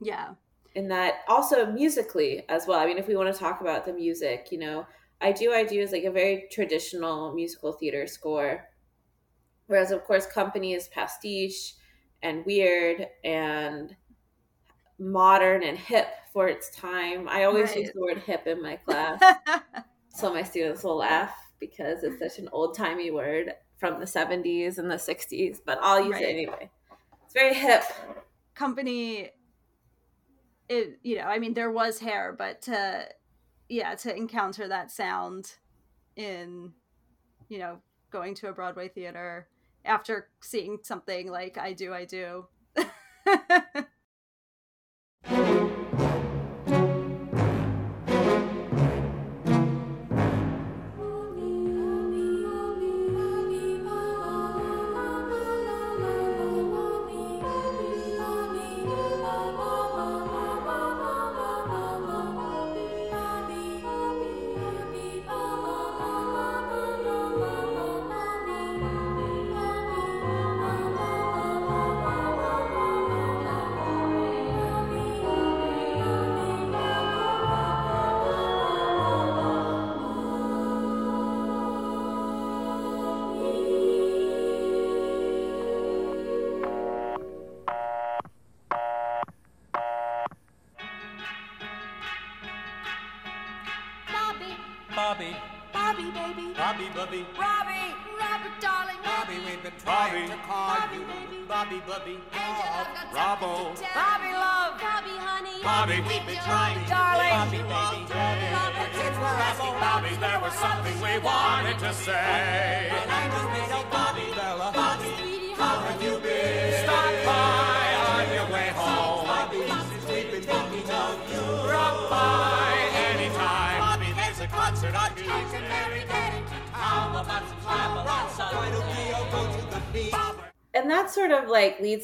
[0.00, 0.34] Yeah.
[0.74, 2.78] In that also musically as well.
[2.80, 4.86] I mean, if we want to talk about the music, you know,
[5.20, 8.68] I do I do is like a very traditional musical theater score.
[9.66, 11.74] Whereas of course company is pastiche
[12.22, 13.96] and weird and
[14.98, 17.28] modern and hip for its time.
[17.28, 17.76] I always Right.
[17.76, 19.34] use the word hip in my class
[20.10, 24.78] so my students will laugh because it's such an old timey word from the 70s
[24.78, 26.22] and the 60s, but I'll use Right.
[26.24, 26.70] it anyway.
[27.24, 27.82] It's very hip.
[28.54, 29.30] Company.
[30.68, 33.06] It you know I mean there was hair, but to
[33.68, 35.52] yeah to encounter that sound
[36.16, 36.72] in
[37.48, 37.78] you know
[38.10, 39.48] going to a Broadway theater
[39.84, 42.46] after seeing something like I do I do.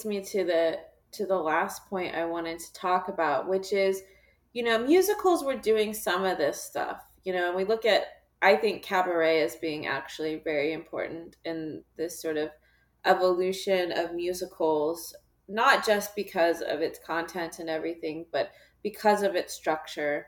[0.07, 0.78] me to the
[1.12, 4.02] to the last point I wanted to talk about, which is,
[4.52, 7.02] you know, musicals were doing some of this stuff.
[7.24, 8.04] You know, and we look at
[8.42, 12.50] I think cabaret as being actually very important in this sort of
[13.04, 15.14] evolution of musicals,
[15.48, 18.50] not just because of its content and everything, but
[18.82, 20.26] because of its structure.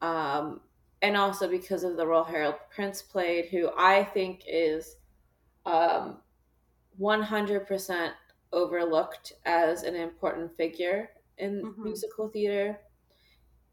[0.00, 0.60] Um,
[1.02, 4.96] and also because of the role Harold Prince played, who I think is
[5.66, 6.18] um,
[7.00, 8.10] 100%
[8.52, 11.78] overlooked as an important figure in Mhm.
[11.78, 12.80] musical theater.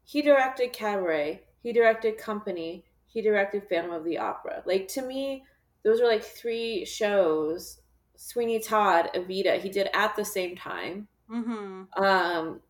[0.04, 4.62] He directed Cabaret, he directed Company, he directed Phantom of the Opera.
[4.66, 5.44] Like to me,
[5.82, 7.80] those are like three shows.
[8.16, 11.08] Sweeney Todd, Evita, he did at the same time.
[11.30, 12.02] Mm-hmm.
[12.02, 12.62] Um,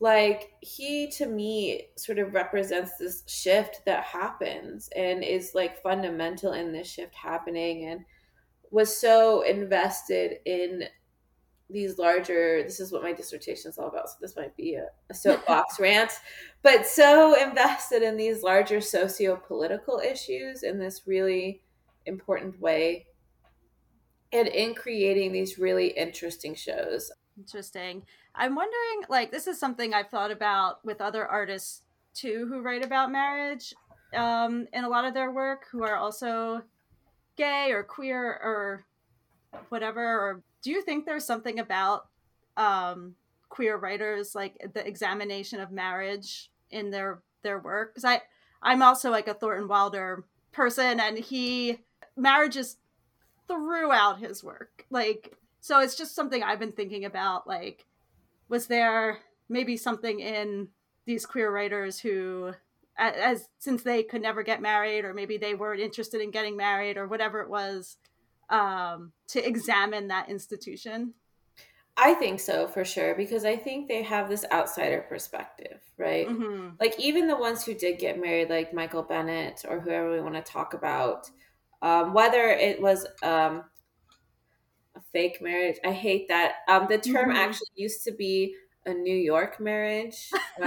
[0.00, 6.52] like he to me sort of represents this shift that happens and is like fundamental
[6.52, 8.04] in this shift happening and
[8.70, 10.84] was so invested in
[11.68, 14.86] these larger this is what my dissertation is all about so this might be a,
[15.08, 16.10] a soapbox rant
[16.62, 21.62] but so invested in these larger socio-political issues in this really
[22.06, 23.06] important way
[24.32, 28.04] and in creating these really interesting shows Interesting.
[28.34, 32.84] I'm wondering, like, this is something I've thought about with other artists too who write
[32.84, 33.72] about marriage
[34.14, 36.62] um, in a lot of their work, who are also
[37.40, 38.84] gay or queer or
[39.70, 40.02] whatever.
[40.02, 42.06] Or do you think there's something about
[42.56, 43.14] um,
[43.48, 47.94] queer writers, like the examination of marriage in their their work?
[47.94, 48.20] Because I
[48.62, 51.78] I'm also like a Thornton Wilder person, and he
[52.16, 52.76] marriage is
[53.48, 57.46] throughout his work, like so it's just something I've been thinking about.
[57.46, 57.86] Like,
[58.48, 59.18] was there
[59.48, 60.68] maybe something in
[61.06, 62.52] these queer writers who,
[62.96, 66.56] as, as since they could never get married, or maybe they weren't interested in getting
[66.56, 67.96] married, or whatever it was,
[68.48, 71.14] um, to examine that institution?
[71.96, 76.26] I think so for sure because I think they have this outsider perspective, right?
[76.26, 76.76] Mm-hmm.
[76.80, 80.34] Like even the ones who did get married, like Michael Bennett or whoever we want
[80.34, 81.30] to talk about,
[81.82, 83.64] um, whether it was um,
[84.94, 86.56] a fake marriage, I hate that.
[86.68, 87.36] Um, the term Mhm.
[87.36, 88.54] actually used to be
[88.86, 90.30] a New York marriage.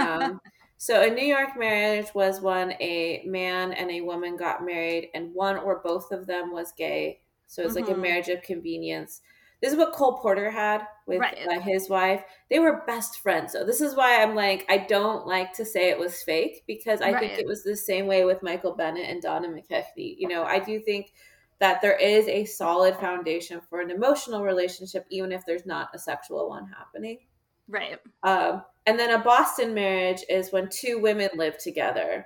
[0.84, 5.34] So a New York marriage was when a man and a woman got married, and
[5.34, 7.22] one or both of them was gay.
[7.48, 8.02] So it's like a Mhm.
[8.02, 9.22] marriage of convenience.
[9.62, 11.38] This is what Cole Porter had with Right.
[11.48, 12.26] uh, his wife.
[12.50, 13.54] They were best friends.
[13.54, 17.00] So this is why I'm like, I don't like to say it was fake because
[17.02, 20.18] I think it was the same way with Michael Bennett and Donna McKechnie.
[20.18, 21.14] You know, I do think
[21.60, 25.98] that there is a solid foundation for an emotional relationship, even if there's not a
[26.00, 27.20] sexual one happening.
[27.68, 28.00] Right.
[28.24, 32.26] Um, and then a Boston marriage is when two women live together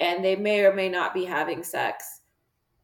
[0.00, 2.20] and they may or may not be having sex.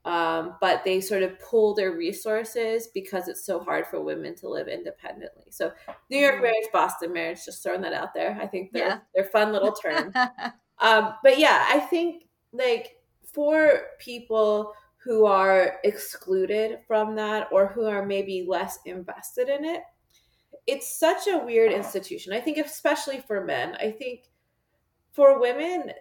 [0.05, 4.49] Um, but they sort of pool their resources because it's so hard for women to
[4.49, 5.47] live independently.
[5.51, 5.73] So
[6.09, 6.43] New York Mhm.
[6.43, 8.39] marriage, Boston marriage, just throwing that out there.
[8.41, 9.01] I think they're Yeah.
[9.15, 10.15] they're fun little terms.
[10.79, 17.85] Um, but yeah, I think like for people who are excluded from that or who
[17.87, 19.83] are maybe less invested in it,
[20.69, 22.35] it's such a weird institution.
[22.35, 23.75] I think especially for men.
[23.77, 24.25] I think
[25.13, 25.93] for women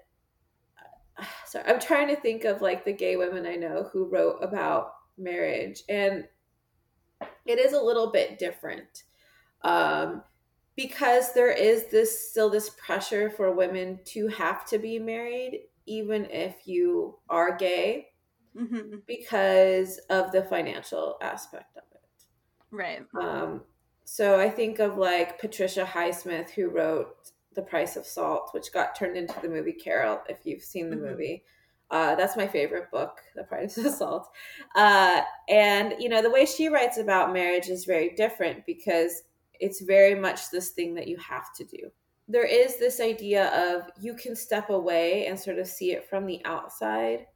[1.46, 4.94] sorry, I'm trying to think of like the gay women I know who wrote about
[5.18, 6.28] marriage and
[7.46, 9.04] it is a little bit different.
[9.62, 10.22] Um
[10.76, 16.26] because there is this still this pressure for women to have to be married even
[16.26, 18.10] if you are gay
[18.56, 22.26] hmm because of the financial aspect of it.
[22.70, 23.06] Right.
[23.20, 23.62] Um,
[24.10, 28.96] so I think of like Patricia Highsmith, who wrote The Price of Salt, which got
[28.96, 31.12] turned into the movie Carol, if you've seen the Mhm.
[31.12, 31.44] movie.
[31.92, 34.30] Uh, that's my favorite book, The Price of Salt.
[34.76, 39.24] Uh, and, you know, the way she writes about marriage is very different because
[39.60, 41.92] it's very much this thing that you have to do.
[42.30, 46.26] There is this idea of you can step away and sort of see it from
[46.26, 47.28] the outside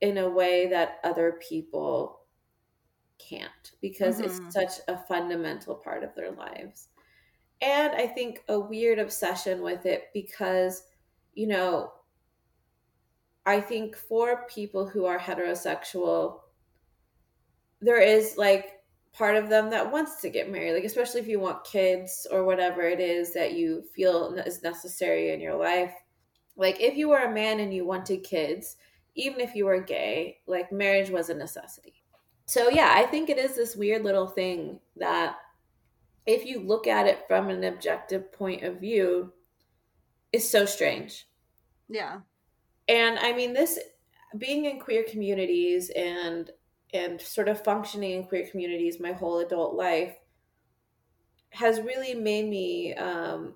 [0.00, 2.25] in a way that other people
[3.18, 4.20] can't because Mhm.
[4.20, 6.88] it's such a fundamental part of their lives.
[7.60, 10.88] And I think a weird obsession with it because,
[11.34, 11.94] you know,
[13.46, 16.42] I think for people who are heterosexual,
[17.80, 21.40] there is like part of them that wants to get married, like especially if you
[21.40, 25.94] want kids or whatever it is that you feel is necessary in your life.
[26.56, 28.76] Like if you were a man and you wanted kids,
[29.16, 32.05] even if you were gay, like marriage was a necessity.
[32.46, 35.36] So yeah, I think it is this weird little thing that
[36.26, 39.32] if you look at it from an objective point of view
[40.32, 41.26] is so strange.
[41.88, 42.20] Yeah.
[42.88, 43.78] And I mean this
[44.38, 46.50] being in queer communities and
[46.94, 50.14] and sort of functioning in queer communities my whole adult life
[51.50, 53.54] has really made me um,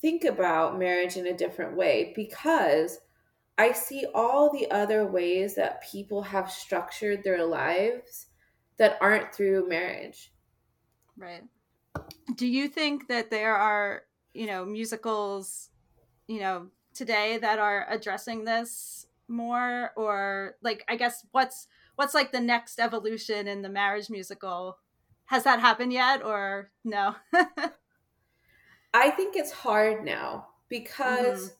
[0.00, 2.98] think about marriage in a different way because
[3.56, 8.26] I see all the other ways that people have structured their lives
[8.78, 10.32] that aren't through marriage.
[11.16, 11.44] Right.
[12.34, 14.02] Do you think that there are,
[14.32, 15.70] you know, musicals,
[16.26, 22.32] you know, today that are addressing this more or like I guess what's what's like
[22.32, 24.78] the next evolution in the marriage musical?
[25.26, 27.14] Has that happened yet or no?
[28.92, 31.54] I think it's hard now because Mm-hmm.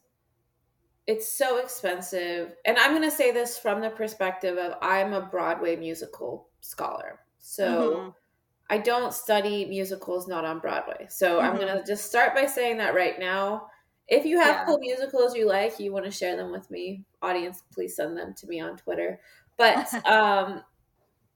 [1.07, 2.55] It's so expensive.
[2.65, 7.21] And I'm going to say this from the perspective of I'm a Broadway musical scholar.
[7.39, 8.15] So Mhm.
[8.71, 11.07] I don't study musicals not on Broadway.
[11.09, 11.61] So I'm Mhm.
[11.61, 13.71] going to just start by saying that right now.
[14.09, 14.65] If you have Yeah.
[14.67, 18.35] cool musicals you like, you want to share them with me, audience, please send them
[18.35, 19.21] to me on Twitter.
[19.57, 20.65] But um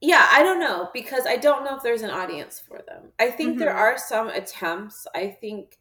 [0.01, 3.11] yeah, I don't know because I don't know if there's an audience for them.
[3.19, 3.77] I think there Mhm.
[3.77, 5.05] are some attempts.
[5.15, 5.77] I think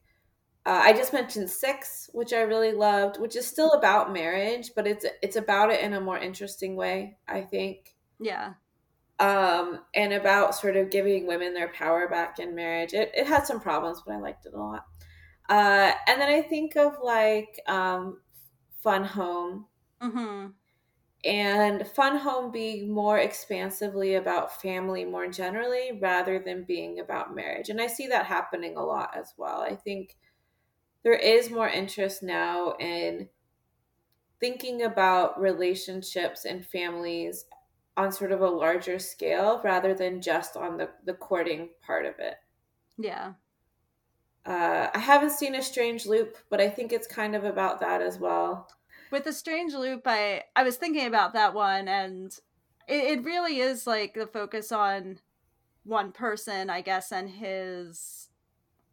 [0.68, 4.86] uh, I just mentioned Six, which I really loved, which is still about marriage, but
[4.86, 7.18] it's it's about it in a more interesting way.
[7.28, 8.54] I think yeah.
[9.18, 12.94] um, and about sort of giving women their power back in marriage.
[12.94, 14.86] It, it had some problems, but I liked it a lot.
[15.48, 18.22] Uh, and then I think of like um,
[18.82, 19.66] Fun Home
[20.00, 20.54] Mhm.
[21.24, 27.68] and Fun Home being more expansively about family more generally rather than being about marriage.
[27.68, 29.60] And I see that happening a lot as well.
[29.60, 30.16] I think
[31.04, 33.28] there is more interest now in
[34.40, 37.44] thinking about relationships and families
[37.96, 42.14] on sort of a larger scale rather than just on the, the courting part of
[42.18, 42.34] it.
[42.96, 43.32] Yeah.
[44.46, 48.00] Uh, I haven't seen a strange loop, but I think it's kind of about that
[48.00, 48.68] as well.
[49.10, 52.38] with a strange loop i i was thinking about that one and
[52.86, 55.18] it, it really is like the focus on
[55.84, 58.27] one person i guess and his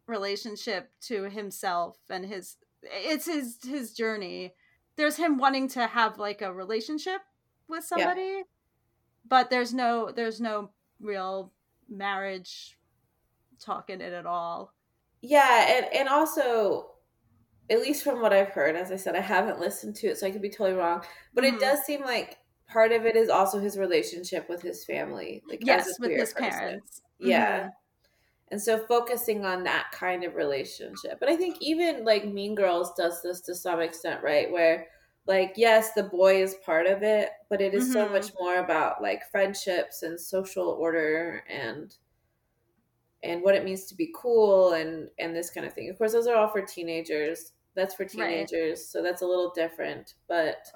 [0.06, 4.54] relationship to himself and his it's his his journey
[4.96, 7.22] there's him wanting to have like a relationship
[7.68, 8.44] with somebody
[9.24, 11.52] but there's no there's no real
[11.88, 12.78] marriage
[13.60, 14.74] talk in it at all
[15.22, 16.92] Yeah, and, and also,
[17.70, 20.26] at least from what I've heard, as I said, I haven't listened to it, so
[20.28, 21.04] I could be totally wrong.
[21.34, 21.56] But Mhm.
[21.56, 22.38] it does seem like
[22.68, 26.34] part of it is also his relationship with his family, like yes with his person.
[26.34, 27.68] parents Yeah.
[27.68, 27.72] Mhm.
[28.48, 31.18] And so focusing on that kind of relationship.
[31.20, 34.50] But I think even like Mean Girls does this to some extent, right?
[34.50, 34.88] Where
[35.26, 38.12] like yes, the boy is part of it, but it is so Mhm.
[38.12, 41.96] much more about like friendships and social order and
[43.22, 45.88] and what it means to be cool and and this kind of thing.
[45.90, 47.52] Of course, those are all for teenagers.
[47.74, 50.14] That's for teenagers, so that's a little different.
[50.28, 50.66] But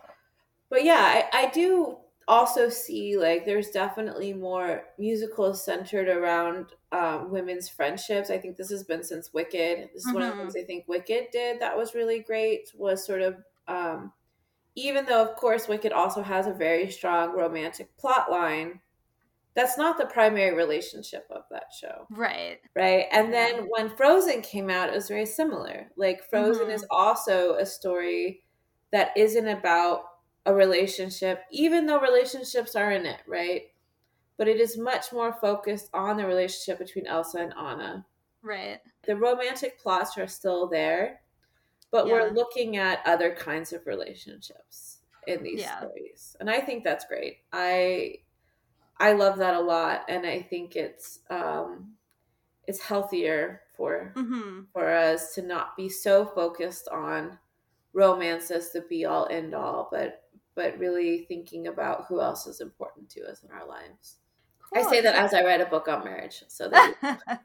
[0.70, 1.98] but yeah, I, I do
[2.28, 8.30] also see like there's definitely more musicals centered around um, women's friendships.
[8.30, 9.90] I think this has been since Wicked.
[9.94, 12.70] This is one of the things I think Wicked did that was really great.
[12.74, 14.12] Was sort of um,
[14.76, 18.80] even though of course Wicked also has a very strong romantic plot line.
[19.54, 23.06] That's not the primary relationship of that show right right?
[23.12, 25.90] And then when Frozen came out, it was very similar.
[25.96, 26.74] Like Frozen Mhm.
[26.74, 28.44] is also a story
[28.92, 30.04] that isn't about
[30.46, 33.72] a relationship, even though relationships are in it, right?
[34.40, 38.06] But it is much more focused on the relationship between Elsa and Anna.
[38.42, 41.20] right The romantic plots are still there,
[41.90, 42.12] but Yeah.
[42.14, 45.76] we're looking at other kinds of relationships in these Yeah.
[45.76, 46.36] stories.
[46.40, 47.44] And I think that's great.
[47.52, 48.20] I
[48.98, 51.98] I love that a lot and I think it's um
[52.66, 57.38] it's healthier for hmm for us to not be so focused on
[57.92, 60.24] romance as the be all end all, but
[60.54, 64.19] but really thinking about who else is important to us in our lives.
[64.74, 66.44] I say that as I write a book on marriage.
[66.48, 66.94] So that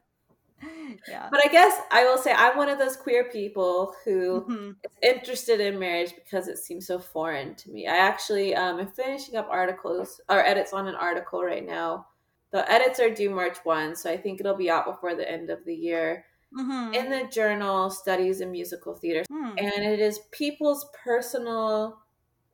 [1.10, 1.28] yeah.
[1.32, 4.76] but I guess I will say I'm one of those queer people who Mhm.
[4.84, 7.88] is interested in marriage because it seems so foreign to me.
[7.88, 12.08] I actually um, am finishing up articles or edits on an article right now.
[12.52, 15.50] The edits are due March 1, so I think it'll be out before the end
[15.50, 16.26] of the year.
[16.58, 16.96] Mhm.
[16.96, 19.26] in the journal Studies in Musical Theater.
[19.30, 19.58] Hmm.
[19.58, 21.98] And it is people's personal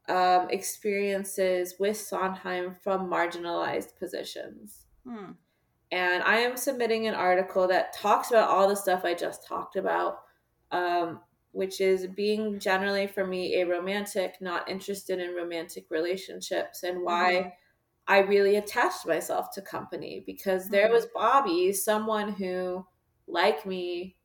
[0.07, 4.87] um, experiences with Sondheim from marginalized positions.
[5.05, 5.31] Hmm.
[5.91, 9.75] And I am submitting an article that talks about all the stuff I just talked
[9.75, 10.19] about,
[10.71, 11.21] um,
[11.51, 17.51] which is being generally for me aromantic, not interested in romantic relationships, and why Mhm.
[18.07, 20.93] I really attached myself to company because there Mhm.
[20.93, 22.87] was Bobby, someone who,
[23.27, 24.17] like me,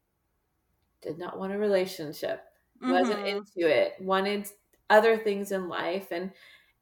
[1.03, 2.45] did not want a relationship,
[2.85, 3.27] wasn't Mhm.
[3.27, 4.49] into it, wanted
[4.91, 6.31] other things in life, and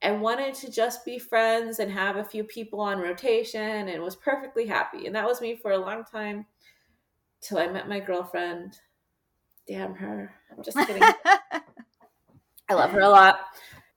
[0.02, 4.16] and wanted to just be friends and have a few people on rotation and was
[4.16, 5.06] perfectly happy.
[5.06, 6.44] And that was me for a long time
[7.40, 8.78] till I met my girlfriend.
[9.66, 10.34] Damn her.
[10.50, 11.02] I'm just kidding.
[12.68, 13.40] I love her a lot.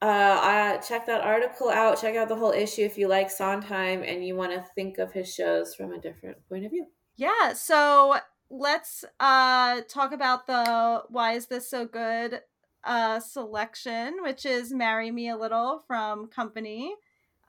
[0.02, 2.00] Uh, I check that article out.
[2.00, 5.12] Check out the whole issue if you like Sondheim and you want to think of
[5.12, 6.86] his shows from a different point of view.
[7.18, 8.16] yeah, so
[8.50, 12.40] let's uh talk about the why is this so good
[12.88, 16.96] uh selection, which is Marry Me a Little from Company.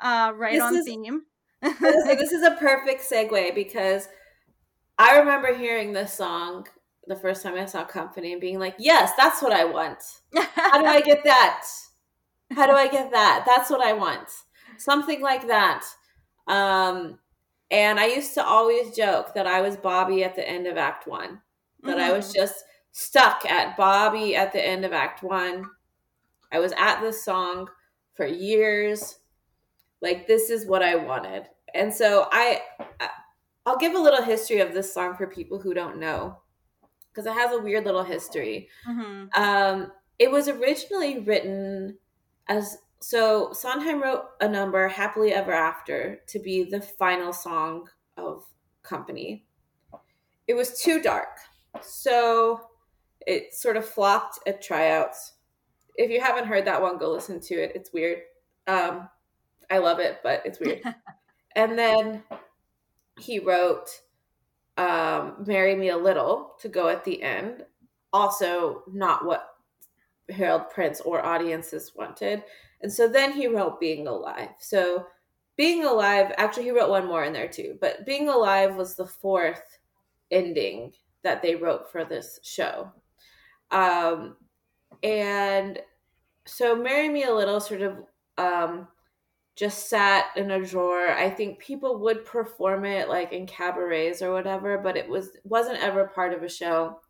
[0.01, 1.22] Uh right This on is- theme.
[1.62, 4.09] this, this is a perfect segue because
[4.99, 6.66] I remember hearing this song
[7.07, 9.99] the first time I saw Company and being like, yes, that's what I want.
[10.55, 11.64] How do I get that?
[12.53, 13.45] How do I get that?
[13.47, 14.28] That's what I want.
[14.76, 15.84] Something like that.
[16.47, 17.18] Um,
[17.70, 21.07] and I used to always joke that I was Bobby at the end of Act
[21.09, 21.41] One,
[21.82, 22.34] that I was Mhm.
[22.36, 22.64] just
[22.99, 25.64] stuck at Bobby at the end of Act One.
[26.51, 27.68] I was at this song
[28.14, 29.20] for years.
[30.03, 31.46] Like, this is what I wanted.
[31.74, 32.61] And so I,
[33.66, 36.38] I'll give a little history of this song for people who don't know,
[37.11, 38.68] because it has a weird little history.
[38.88, 39.28] Mhm.
[39.36, 41.96] Um, it was originally written
[42.49, 48.44] as so Sondheim wrote a number "Happily Ever After" to be the final song of
[48.82, 49.46] Company.
[50.49, 51.38] It was too dark,
[51.80, 52.68] so
[53.29, 55.35] it sort of flopped at tryouts.
[55.97, 57.72] If you haven't heard that one, go listen to it.
[57.74, 58.22] It's weird.
[58.66, 59.09] Um,
[59.70, 60.83] I love it, but it's weird.
[61.57, 62.22] and then
[63.20, 63.91] he wrote
[64.79, 67.64] um, "Marry Me a Little" to go at the end.
[68.14, 69.47] Also, not what
[70.31, 72.43] Harold Prince or audiences wanted.
[72.81, 74.51] And so then he wrote Being Alive.
[74.59, 75.07] So
[75.57, 79.07] Being Alive, actually, he wrote one more in there too, but Being Alive was the
[79.07, 79.79] fourth
[80.31, 82.91] ending that they wrote for this show.
[83.71, 84.37] Um,
[85.03, 85.79] and
[86.47, 87.97] so Marry Me a Little sort of
[88.37, 88.89] um,
[89.57, 91.09] just sat in a drawer.
[91.09, 95.83] I think people would perform it like in cabarets or whatever, but it was wasn't
[95.83, 97.01] ever part of a show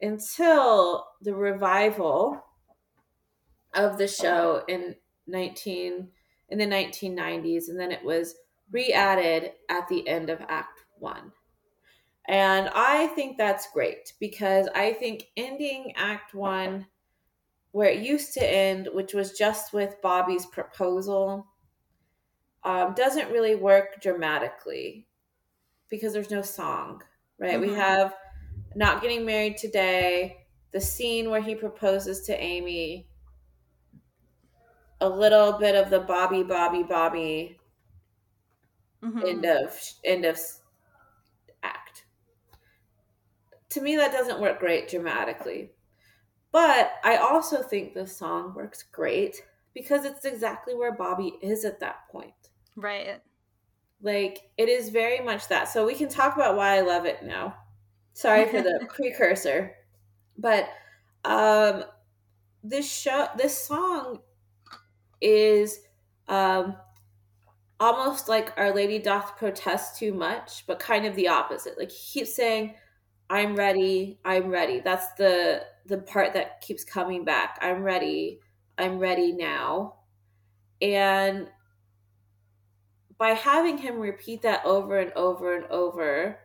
[0.00, 2.42] until the revival
[3.74, 4.94] of the show in
[5.26, 6.08] 19
[6.48, 8.34] in the 1990s and then it was
[8.70, 11.32] re-added at the end of act 1
[12.26, 16.86] and i think that's great because i think ending act 1
[17.72, 21.48] where it used to end which was just with bobby's proposal
[22.64, 25.08] um, doesn't really work dramatically
[25.90, 27.02] because there's no song
[27.38, 27.74] right we Mhm.
[27.74, 28.16] have
[28.76, 33.08] not getting married today the scene where he proposes to amy
[35.00, 37.58] a little bit of the bobby bobby bobby
[39.02, 39.22] Mhm.
[39.26, 40.60] end of end of s-
[41.62, 42.04] act
[43.72, 45.72] to me that doesn't work great dramatically.
[46.52, 49.42] But i also think the song works great
[49.74, 52.34] because it's exactly where bobby is at that point.
[52.76, 53.20] Right.
[54.02, 55.68] like it is very much that.
[55.68, 57.54] So we can talk about why i love it now.
[58.14, 59.74] Sorry for the precursor.
[60.38, 60.68] But
[61.24, 61.84] um
[62.64, 64.20] this show this song
[65.20, 65.80] is
[66.28, 66.76] um
[67.80, 71.78] almost like our lady doth protest too much but kind of the opposite.
[71.78, 72.74] Like he keeps saying
[73.32, 78.40] i'm ready i'm ready that's the the part that keeps coming back i'm ready
[78.78, 79.94] i'm ready now
[80.82, 81.48] and
[83.18, 86.38] by having him repeat that over and over and over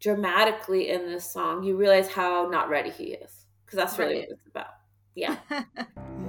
[0.00, 4.28] dramatically in this song you realize how not ready he is because that's really Right.
[4.28, 4.66] what it's about
[5.14, 5.38] yeah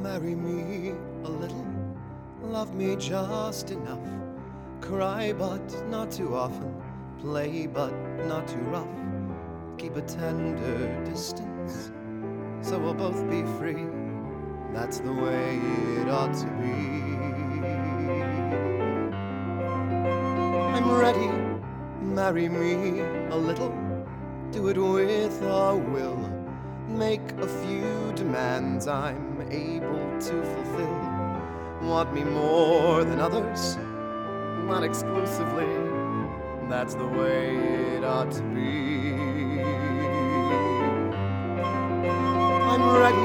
[0.02, 0.90] Marry me
[1.24, 1.66] a little,
[2.42, 4.06] love me just enough.
[4.82, 6.76] Cry, but not too often.
[7.20, 7.92] Play, but
[8.28, 8.88] not too rough.
[9.78, 11.92] Keep a tender distance,
[12.62, 13.86] so we'll both be free.
[14.72, 15.60] That's the way
[16.02, 17.04] it ought to be.
[20.74, 21.28] I'm ready,
[22.02, 23.76] marry me a little.
[24.52, 26.18] Do it with a will.
[26.88, 31.90] Make a few demands I'm able to fulfill.
[31.90, 33.78] Want me more than others?
[34.68, 35.68] Not exclusively.
[36.70, 37.56] That's the way
[37.98, 39.53] it ought to be.
[42.74, 43.16] I'm ready.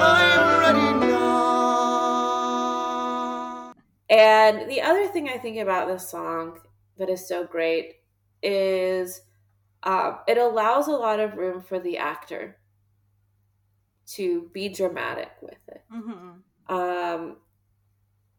[0.00, 1.28] I'm ready now.
[4.08, 6.60] And the other thing I think about this song
[6.96, 7.96] that is so great
[8.42, 9.20] is
[9.82, 12.56] um, it allows a lot of room for the actor
[14.14, 15.82] to be dramatic with it.
[15.94, 16.74] Mm-hmm.
[16.74, 17.36] Um,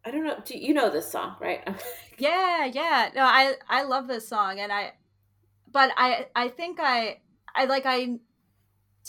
[0.03, 0.41] I don't know.
[0.43, 1.67] Do you know this song, right?
[2.17, 3.11] yeah, yeah.
[3.13, 4.93] No, I I love this song, and I,
[5.71, 7.19] but I I think I
[7.53, 8.17] I like I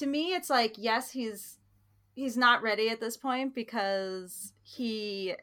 [0.01, 1.59] to me it's like yes he's
[2.15, 5.35] he's not ready at this point because he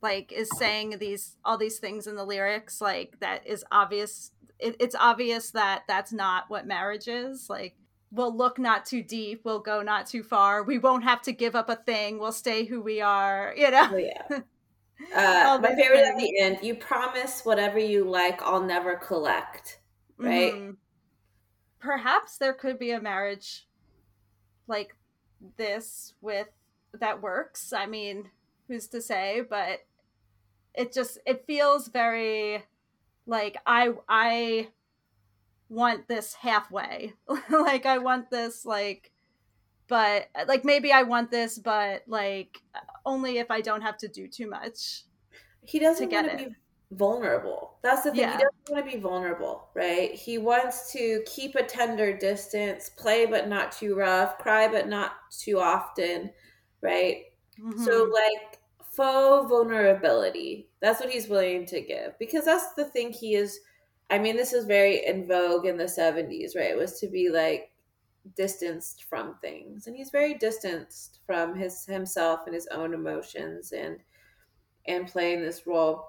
[0.00, 4.30] like is saying these all these things in the lyrics like that is obvious
[4.60, 7.74] it, it's obvious that that's not what marriage is like
[8.12, 11.56] we'll look not too deep we'll go not too far we won't have to give
[11.56, 14.40] up a thing we'll stay who we are you know Oh, yeah.
[15.14, 16.58] Uh, my favorite at the end.
[16.62, 19.80] You promise whatever you like, I'll never collect.
[20.18, 20.52] Right?
[20.52, 20.76] Mhm.
[21.78, 23.66] Perhaps there could be a marriage
[24.70, 24.96] like
[25.58, 26.48] this with
[26.98, 27.72] that works.
[27.72, 28.30] I mean,
[28.68, 29.80] who's to say, but
[30.74, 32.64] it just it feels very
[33.26, 34.68] like I I
[35.68, 37.12] want this halfway.
[37.50, 39.10] like I want this like
[39.88, 42.62] but like maybe I want this but like
[43.04, 45.02] only if I don't have to do too much.
[45.62, 46.48] He doesn't to get want to it.
[46.50, 46.56] be
[46.90, 47.78] vulnerable.
[47.82, 48.28] That's the thing.
[48.28, 48.32] Yeah.
[48.32, 50.12] He doesn't want to be vulnerable, right?
[50.14, 55.12] He wants to keep a tender distance, play but not too rough, cry but not
[55.30, 56.32] too often,
[56.82, 57.24] right?
[57.74, 58.12] So Mhm.
[58.12, 60.70] like faux vulnerability.
[60.80, 63.60] That's what he's willing to give because that's the thing he is
[64.10, 66.70] I mean this is very in vogue in the 70s, right?
[66.72, 67.72] It was to be like
[68.36, 74.02] distanced from things and he's very distanced from his himself and his own emotions and
[74.86, 76.08] and playing this role.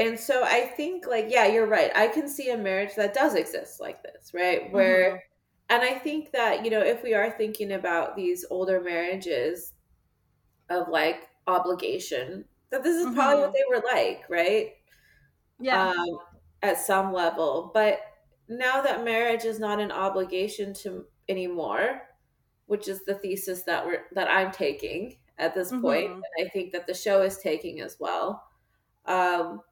[0.00, 1.92] And so I think like yeah, you're right.
[1.96, 4.72] I can see a marriage that does exist like this, right?
[4.72, 5.24] Where
[5.70, 9.74] and I think that, you know, if we are thinking about these older marriages
[10.70, 14.72] of like obligation, that this is probably what they were like, right?
[15.58, 15.90] yeah.
[15.96, 16.18] Um,
[16.62, 17.70] at some level.
[17.74, 18.00] But
[18.48, 22.02] now that marriage is not an obligation to anymore,
[22.66, 26.22] which is the thesis that we're that I'm taking at this point, Mhm.
[26.36, 28.44] and I think that the show is taking as well.
[29.06, 29.62] Um,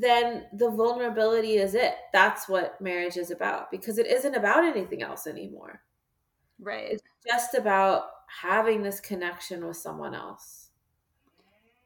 [0.00, 1.94] then the vulnerability is it.
[2.12, 5.82] That's what marriage is about because it isn't about anything else anymore.
[6.60, 6.92] right.
[6.92, 8.06] It's just about
[8.40, 10.70] having this connection with someone else.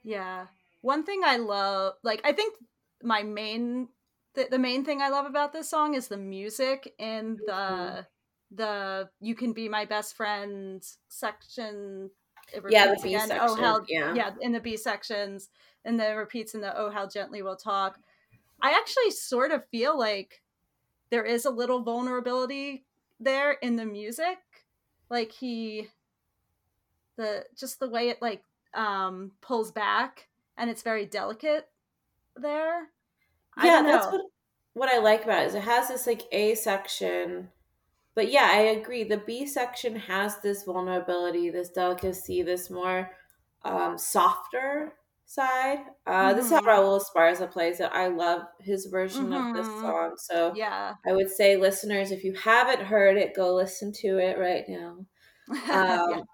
[0.03, 0.47] Yeah.
[0.81, 2.55] One thing I love, like, I think
[3.03, 3.89] my main,
[4.35, 8.01] the, the main thing I love about this song is the music in the, mm-hmm.
[8.55, 12.11] the "You Can Be My Best Friend" section.
[12.53, 13.31] It Yeah, the repeats B again.
[13.33, 14.13] Oh, section, how, yeah.
[14.15, 15.51] yeah, in the B sections,
[15.85, 18.01] and then it repeats in the "Oh, how gently we'll talk."
[18.63, 20.43] I actually sort of feel like
[21.11, 22.87] there is a little vulnerability
[23.21, 24.39] there in the music,
[25.11, 25.89] like he,
[27.17, 28.45] the just the way it like
[28.75, 31.69] um pulls back and it's very delicate
[32.37, 32.89] there.
[33.57, 34.21] Yeah that's what
[34.75, 37.51] what i like about it is it has this like a section
[38.19, 43.11] but yeah i agree the b section has this vulnerability this delicacy this more
[43.65, 44.95] um softer
[45.27, 46.67] side uh this is how Mhm.
[46.67, 49.81] raul esparza plays it i love his version of this Mhm.
[49.81, 50.97] song so Yeah.
[51.07, 55.07] i would say listeners if you haven't heard it go listen to it right now
[56.07, 56.19] yeah.
[56.19, 56.25] um,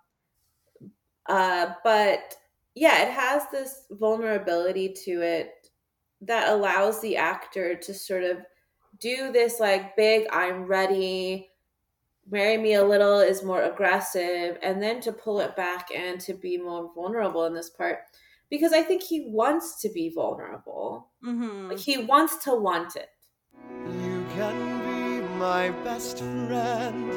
[1.29, 2.37] uh, but
[2.75, 5.69] yeah, it has this vulnerability to it
[6.23, 8.39] that allows the actor to sort of
[8.99, 11.51] do this like big I'm ready,
[12.31, 16.35] marry me a little is more aggressive, and then to pull it back and to
[16.35, 17.99] be more vulnerable in this part.
[18.51, 21.11] Because I think he wants to be vulnerable.
[21.23, 23.11] hmm Like he wants to want it.
[23.87, 27.11] You can be my best friend.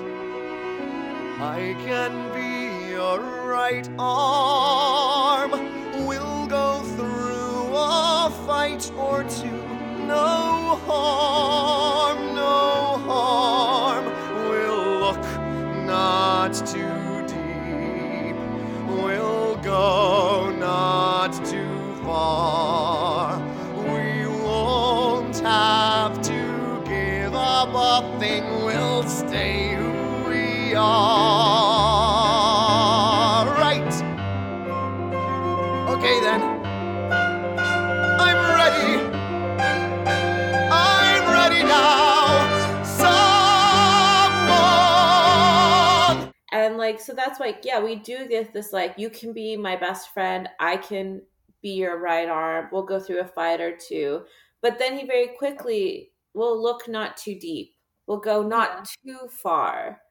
[1.39, 5.51] I can be your right arm.
[6.07, 9.61] We'll go through a fight or two.
[10.07, 12.66] No harm, no
[20.59, 23.39] not too far.
[23.75, 28.43] We won't have to give up a thing.
[28.65, 31.26] We'll stay who we are.
[47.07, 50.49] So that's like yeah we do get this like you can be my best friend
[50.59, 51.21] i can
[51.61, 54.23] be your right arm we'll go through a fight or two.
[54.61, 57.73] But then he very quickly will look not too deep
[58.07, 60.01] we'll go not too far.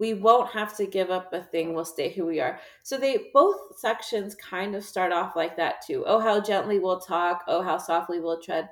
[0.00, 2.58] We won't have to give up a thing we'll stay who we are.
[2.82, 6.04] So they both sections kind of start off like that too.
[6.06, 8.68] Oh how gently we'll talk oh how softly we'll tread.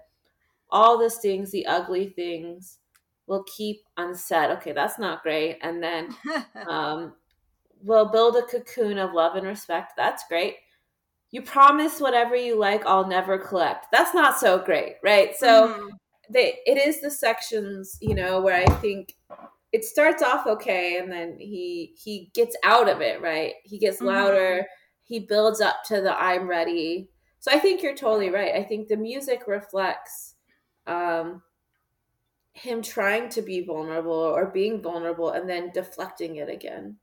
[0.70, 2.78] All the things the ugly things
[3.26, 4.50] we'll keep unsaid.
[4.52, 5.58] Okay that's not great.
[5.62, 6.14] And then
[6.68, 7.14] um,
[7.82, 9.94] we'll build a cocoon of love and respect.
[9.96, 10.56] That's great.
[11.30, 13.86] You promise whatever you like i'll never collect.
[13.92, 15.34] That's not so great right?
[15.36, 15.90] So Mhm.
[16.30, 19.14] they it is the sections you know where i think
[19.72, 23.54] it starts off okay and then he he gets out of it right?
[23.64, 24.06] He gets Mhm.
[24.06, 24.66] louder.
[25.04, 27.10] He builds up to the i'm ready.
[27.40, 28.54] So i think you're totally right.
[28.54, 30.36] I think the music reflects
[30.86, 31.42] um
[32.54, 36.98] him trying to be vulnerable or being vulnerable and then deflecting it again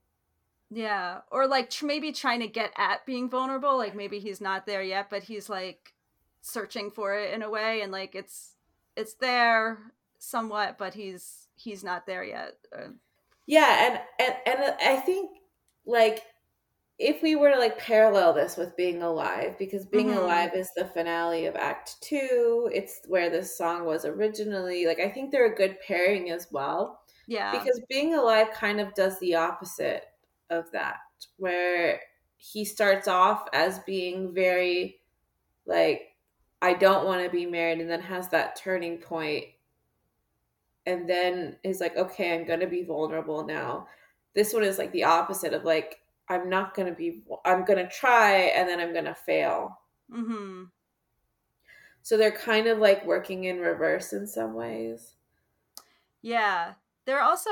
[0.71, 3.75] Yeah, or like tr- maybe trying to get at being vulnerable.
[3.77, 5.93] Like maybe he's not there yet, but he's like
[6.41, 8.55] searching for it in a way, and like it's
[8.95, 12.59] it's there somewhat, but he's he's not there yet.
[12.75, 12.89] Uh,
[13.47, 15.37] Yeah, and and and I think
[15.85, 16.23] like
[16.99, 20.15] if we were to like parallel this with being alive, because being Mhm.
[20.15, 22.69] alive is the finale of Act Two.
[22.73, 24.87] It's where this song was originally.
[24.87, 28.93] Like I think they're a good pairing as well, yeah, because being alive kind of
[28.95, 30.05] does the opposite
[30.49, 30.97] of that,
[31.37, 32.01] where
[32.37, 35.01] he starts off as being very
[35.65, 36.15] like
[36.61, 39.45] I don't want to be married, and then has that turning point
[40.85, 43.87] and then is like, okay, I'm gonna be vulnerable now.
[44.33, 48.33] This one is like the opposite of like, I'm not gonna be, I'm gonna try,
[48.55, 49.79] and then I'm gonna fail.
[50.11, 50.63] hmm
[52.01, 55.15] So they're kind of like working in reverse in some ways.
[56.21, 56.73] yeah.
[57.05, 57.49] They're also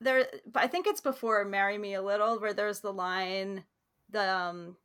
[0.00, 0.26] there.
[0.50, 3.64] But I think it's before "Marry Me a Little" where there's the line,
[4.10, 4.76] the um,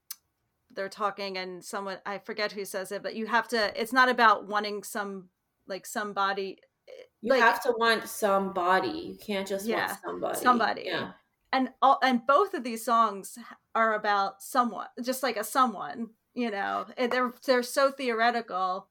[0.72, 3.80] they're talking and someone I forget who says it, but you have to.
[3.82, 5.30] It's not about wanting some
[5.68, 6.60] like somebody.
[7.22, 8.90] You like, have to want somebody.
[8.90, 10.40] You can't just Yeah, want somebody.
[10.40, 10.84] somebody.
[10.86, 11.12] Yeah.
[11.52, 13.38] and all and both of these songs
[13.74, 18.88] are about someone just like a someone you know and they're they're so theoretical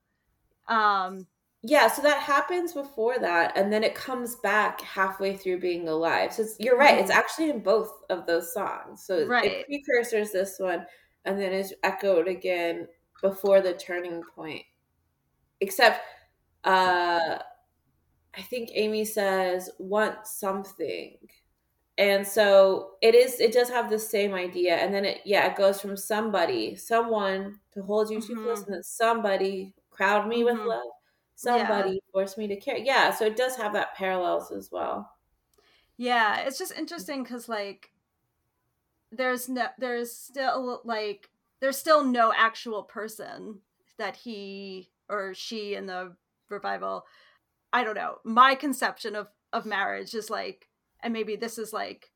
[0.69, 1.27] um
[1.67, 6.33] Yeah, so that happens before that, and then it comes back halfway through being alive.
[6.35, 7.17] So it's, you're right; it's Mhm.
[7.17, 9.03] actually in both of those songs.
[9.07, 9.45] So it- Right.
[9.45, 10.87] it precursors this one,
[11.25, 12.87] and then is echoed again
[13.23, 14.63] before the turning point.
[15.61, 16.01] Except,
[16.65, 17.39] uh,
[18.35, 21.19] I think Amy says want something,
[21.99, 23.41] and so it is.
[23.41, 27.61] It does have the same idea, and then it yeah, it goes from somebody, someone
[27.73, 28.67] to hold you too close, Mhm.
[28.67, 30.67] and then somebody crowd me with Mhm.
[30.67, 30.89] love
[31.35, 32.77] somebody forced me to care.
[32.77, 35.11] Yeah, so it does have that parallels as well.
[35.97, 37.91] yeah it's just interesting because like
[39.13, 41.31] there's no there's still like
[41.61, 43.61] there's still no actual person
[43.97, 46.15] that he or she in the
[46.51, 47.05] revival
[47.73, 50.69] i don't know my conception of of marriage is like
[51.01, 52.11] and maybe this is like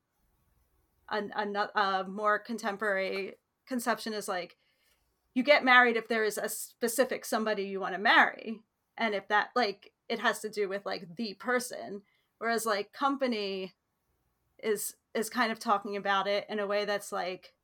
[1.10, 3.34] an, a, a more contemporary
[3.66, 4.56] conception is like
[5.34, 8.60] you get married if there is a specific somebody you want to marry
[8.98, 12.02] and if that like it has to do with like the person
[12.38, 13.74] whereas like company
[14.62, 17.54] is is kind of talking about it in a way that's like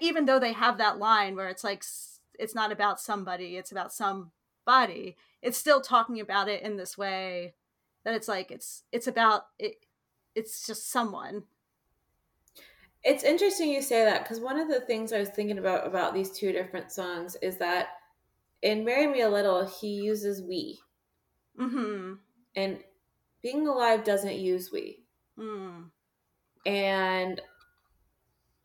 [0.00, 1.82] even though they have that line where it's like
[2.38, 7.54] it's not about somebody it's about somebody it's still talking about it in this way
[8.04, 9.86] that it's like it's it's about it
[10.34, 11.44] it's just someone.
[13.02, 16.12] It's interesting you say that because one of the things I was thinking about about
[16.12, 17.88] these two different songs is that
[18.62, 20.80] in "Marry Me a Little" he uses "we,"
[21.58, 22.14] mm-hmm
[22.56, 22.78] and
[23.42, 25.04] "Being Alive" doesn't use "we,"
[25.38, 25.90] mm.
[26.66, 27.40] and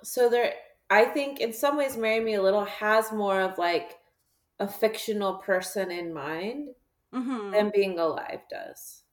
[0.04, 0.54] so there.
[0.90, 3.98] I think in some ways, "Marry Me a Little" has more of like
[4.60, 6.70] a fictional person in mind
[7.14, 7.52] Mm-hmm.
[7.52, 9.04] than "Being Alive" does.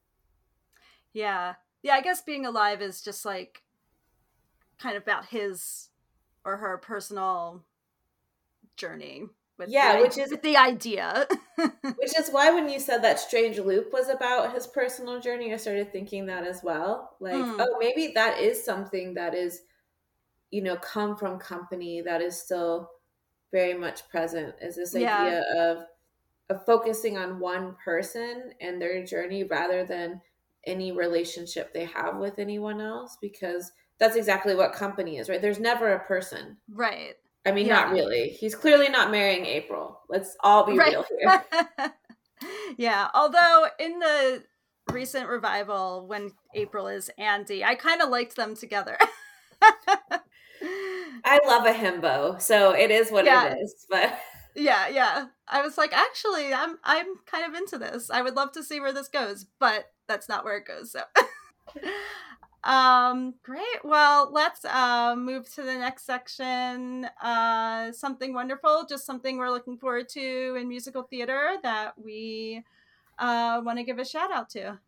[1.13, 3.63] yeah yeah i guess being alive is just like
[4.79, 5.91] kind of about his
[6.45, 7.65] or her personal
[8.77, 9.27] journey
[9.67, 11.27] with Yeah, the, which is- the idea
[11.83, 15.57] Which is why when you said that Strange Loop was about his personal journey, I
[15.57, 17.17] started thinking that as well.
[17.21, 17.61] Like, Hmm.
[17.61, 19.63] oh, maybe that is something that is,
[20.51, 22.91] you know, come from company that is still
[23.53, 24.55] very much present.
[24.61, 25.19] Is this Yeah.
[25.21, 25.87] idea of
[26.51, 30.21] of focusing on one person and their journey rather than
[30.67, 33.17] any relationship they have with anyone else?
[33.23, 35.41] Because that's exactly what company is, right?
[35.41, 36.59] There's never a person.
[36.69, 37.75] right I mean, Yeah.
[37.75, 38.29] not really.
[38.31, 40.01] He's clearly not marrying April.
[40.09, 41.45] Let's all be right real here.
[42.77, 44.43] yeah although in the
[44.91, 48.99] recent revival when april is andy i kind of liked them together
[51.25, 53.47] I love a himbo, so it is what Yeah.
[53.53, 53.87] it is.
[53.89, 54.19] But
[54.57, 58.53] yeah yeah i was like actually i'm i'm kind of into this i would love
[58.53, 61.01] to see where this goes but that's not where it goes so
[62.65, 63.85] Um, great.
[63.85, 67.07] Well, let's uh, move to the next section.
[67.21, 72.63] Uh, something wonderful, just something we're looking forward to in musical theater that we
[73.19, 74.79] uh, want to give a shout out to.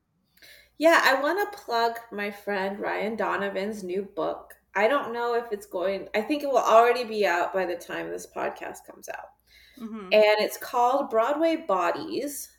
[0.78, 4.54] Yeah, I want to plug my friend Ryan Donovan's new book.
[4.74, 7.76] I don't know if it's going, I think it will already be out by the
[7.76, 9.30] time this podcast comes out.
[9.78, 10.12] Mhm.
[10.12, 12.53] And it's called Broadway Bodies.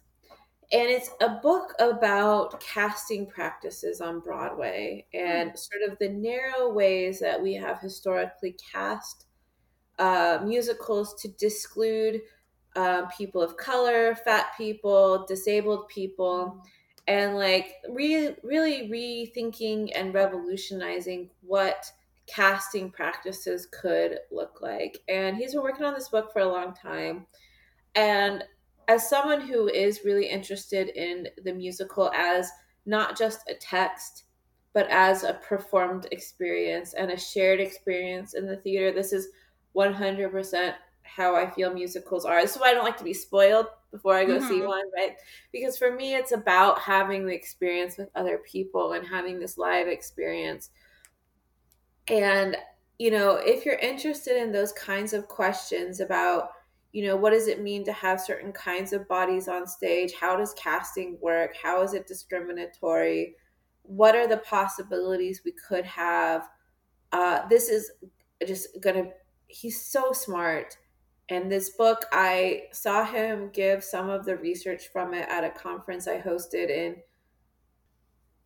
[0.72, 7.20] And it's a book about casting practices on Broadway and sort of the narrow ways
[7.20, 9.26] that we have historically cast
[10.00, 12.22] uh, musicals to disclude
[12.76, 16.62] uh, people of color, fat people, disabled people,
[17.08, 21.86] and like re- really rethinking and revolutionizing what
[22.28, 25.00] casting practices could look like.
[25.08, 27.28] And he's been working on this book for a long time.
[27.94, 28.44] And
[28.88, 32.50] as someone who is really interested in the musical as
[32.86, 34.26] not just a text,
[34.74, 39.30] but as a performed experience and a shared experience in the theater, this is
[39.74, 42.42] 100% how I feel musicals are.
[42.42, 44.68] This is why I don't like to be spoiled before I go see Mhm.
[44.68, 45.16] one, right?
[45.52, 49.88] Because for me, it's about having the experience with other people and having this live
[49.88, 50.72] experience.
[52.08, 52.58] And,
[53.00, 56.50] you know, if you're interested in those kinds of questions about,
[56.96, 60.14] you know, what does it mean to have certain kinds of bodies on stage?
[60.18, 61.54] How does casting work?
[61.62, 63.36] How is it discriminatory?
[63.82, 66.48] What are the possibilities we could have?
[67.12, 67.92] Uh, this is
[68.48, 69.10] just gonna,
[69.48, 70.78] he's so smart.
[71.28, 75.50] And this book, I saw him give some of the research from it at a
[75.50, 76.96] conference I hosted in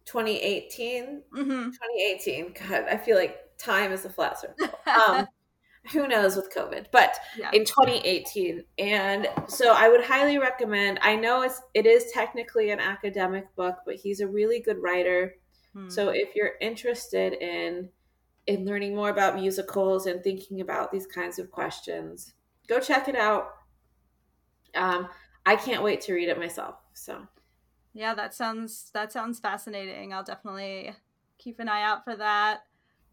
[0.06, 1.22] 2018.
[1.36, 1.66] Mhm.
[1.66, 2.54] 2018.
[2.54, 4.72] God, I feel like time is a flat circle.
[4.88, 5.28] Um,
[5.94, 6.88] who knows with COVID?
[6.92, 7.52] But Yeah.
[7.54, 11.00] in 2018, and so I would highly recommend.
[11.02, 15.36] I know it's it is technically an academic book, but he's a really good writer.
[15.74, 15.90] Hmm.
[15.90, 17.90] So if you're interested in
[18.48, 22.34] in learning more about musicals and thinking about these kinds of questions,
[22.68, 23.50] go check it out.
[24.76, 25.08] Um,
[25.46, 26.76] I can't wait to read it myself.
[26.94, 27.28] So
[27.94, 30.14] Yeah, that sounds that sounds fascinating.
[30.14, 30.96] I'll definitely
[31.38, 32.62] keep an eye out for that.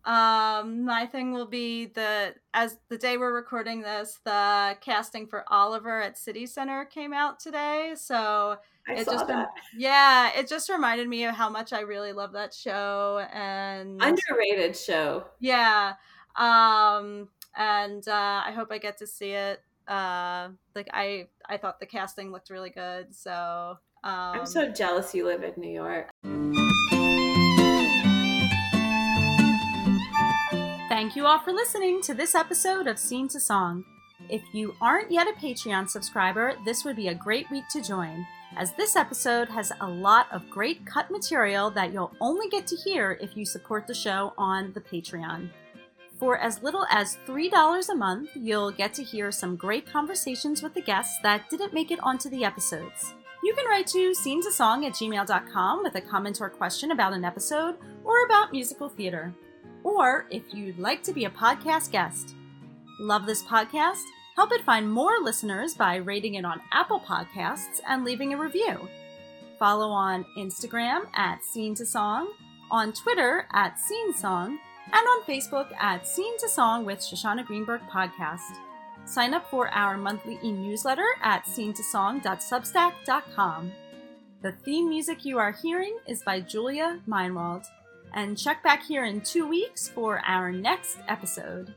[0.07, 5.45] Um, my thing will be the as the day we're recording this, the casting for
[5.49, 7.95] Oliver at City Center came out today.
[7.97, 8.57] So
[8.89, 9.45] I it saw just been,
[9.77, 14.77] yeah, it just reminded me of how much I really love that show and underrated
[14.77, 15.25] show.
[15.41, 15.95] yeah.
[16.37, 19.61] Um, and uh, I hope I get to see it.
[19.89, 23.13] Uh, like I I thought the casting looked really good.
[23.13, 26.11] So um, I'm so jealous you live in New York.
[31.07, 33.85] Thank you all for listening to this episode of Scene to Song.
[34.29, 38.27] If you aren't yet a Patreon subscriber, this would be a great week to join,
[38.57, 42.75] as this episode has a lot of great cut material that you'll only get to
[42.75, 45.49] hear if you support the show on the Patreon.
[46.19, 50.75] For as little as $3 a month, you'll get to hear some great conversations with
[50.75, 53.15] the guests that didn't make it onto the episodes.
[53.45, 57.13] You can write to scene to song at gmail.com with a comment or question about
[57.13, 59.33] an episode or about musical theater
[59.87, 62.35] or if you'd like to be a podcast guest.
[62.99, 64.03] Love this podcast?
[64.35, 68.89] Help it find more listeners by rating it on Apple Podcasts and leaving a review.
[69.61, 72.33] Follow on Instagram at Scene to Song,
[72.71, 74.59] on Twitter at Scene Song,
[74.93, 78.59] and on Facebook at Scene to Song with Shoshana Greenberg Podcast.
[79.05, 83.73] Sign up for our monthly e newsletter at scenetosong.substack.com.
[84.43, 87.67] The theme music you are hearing is by Julia Meinwald
[88.17, 91.75] and check back here in two weeks for our next episode.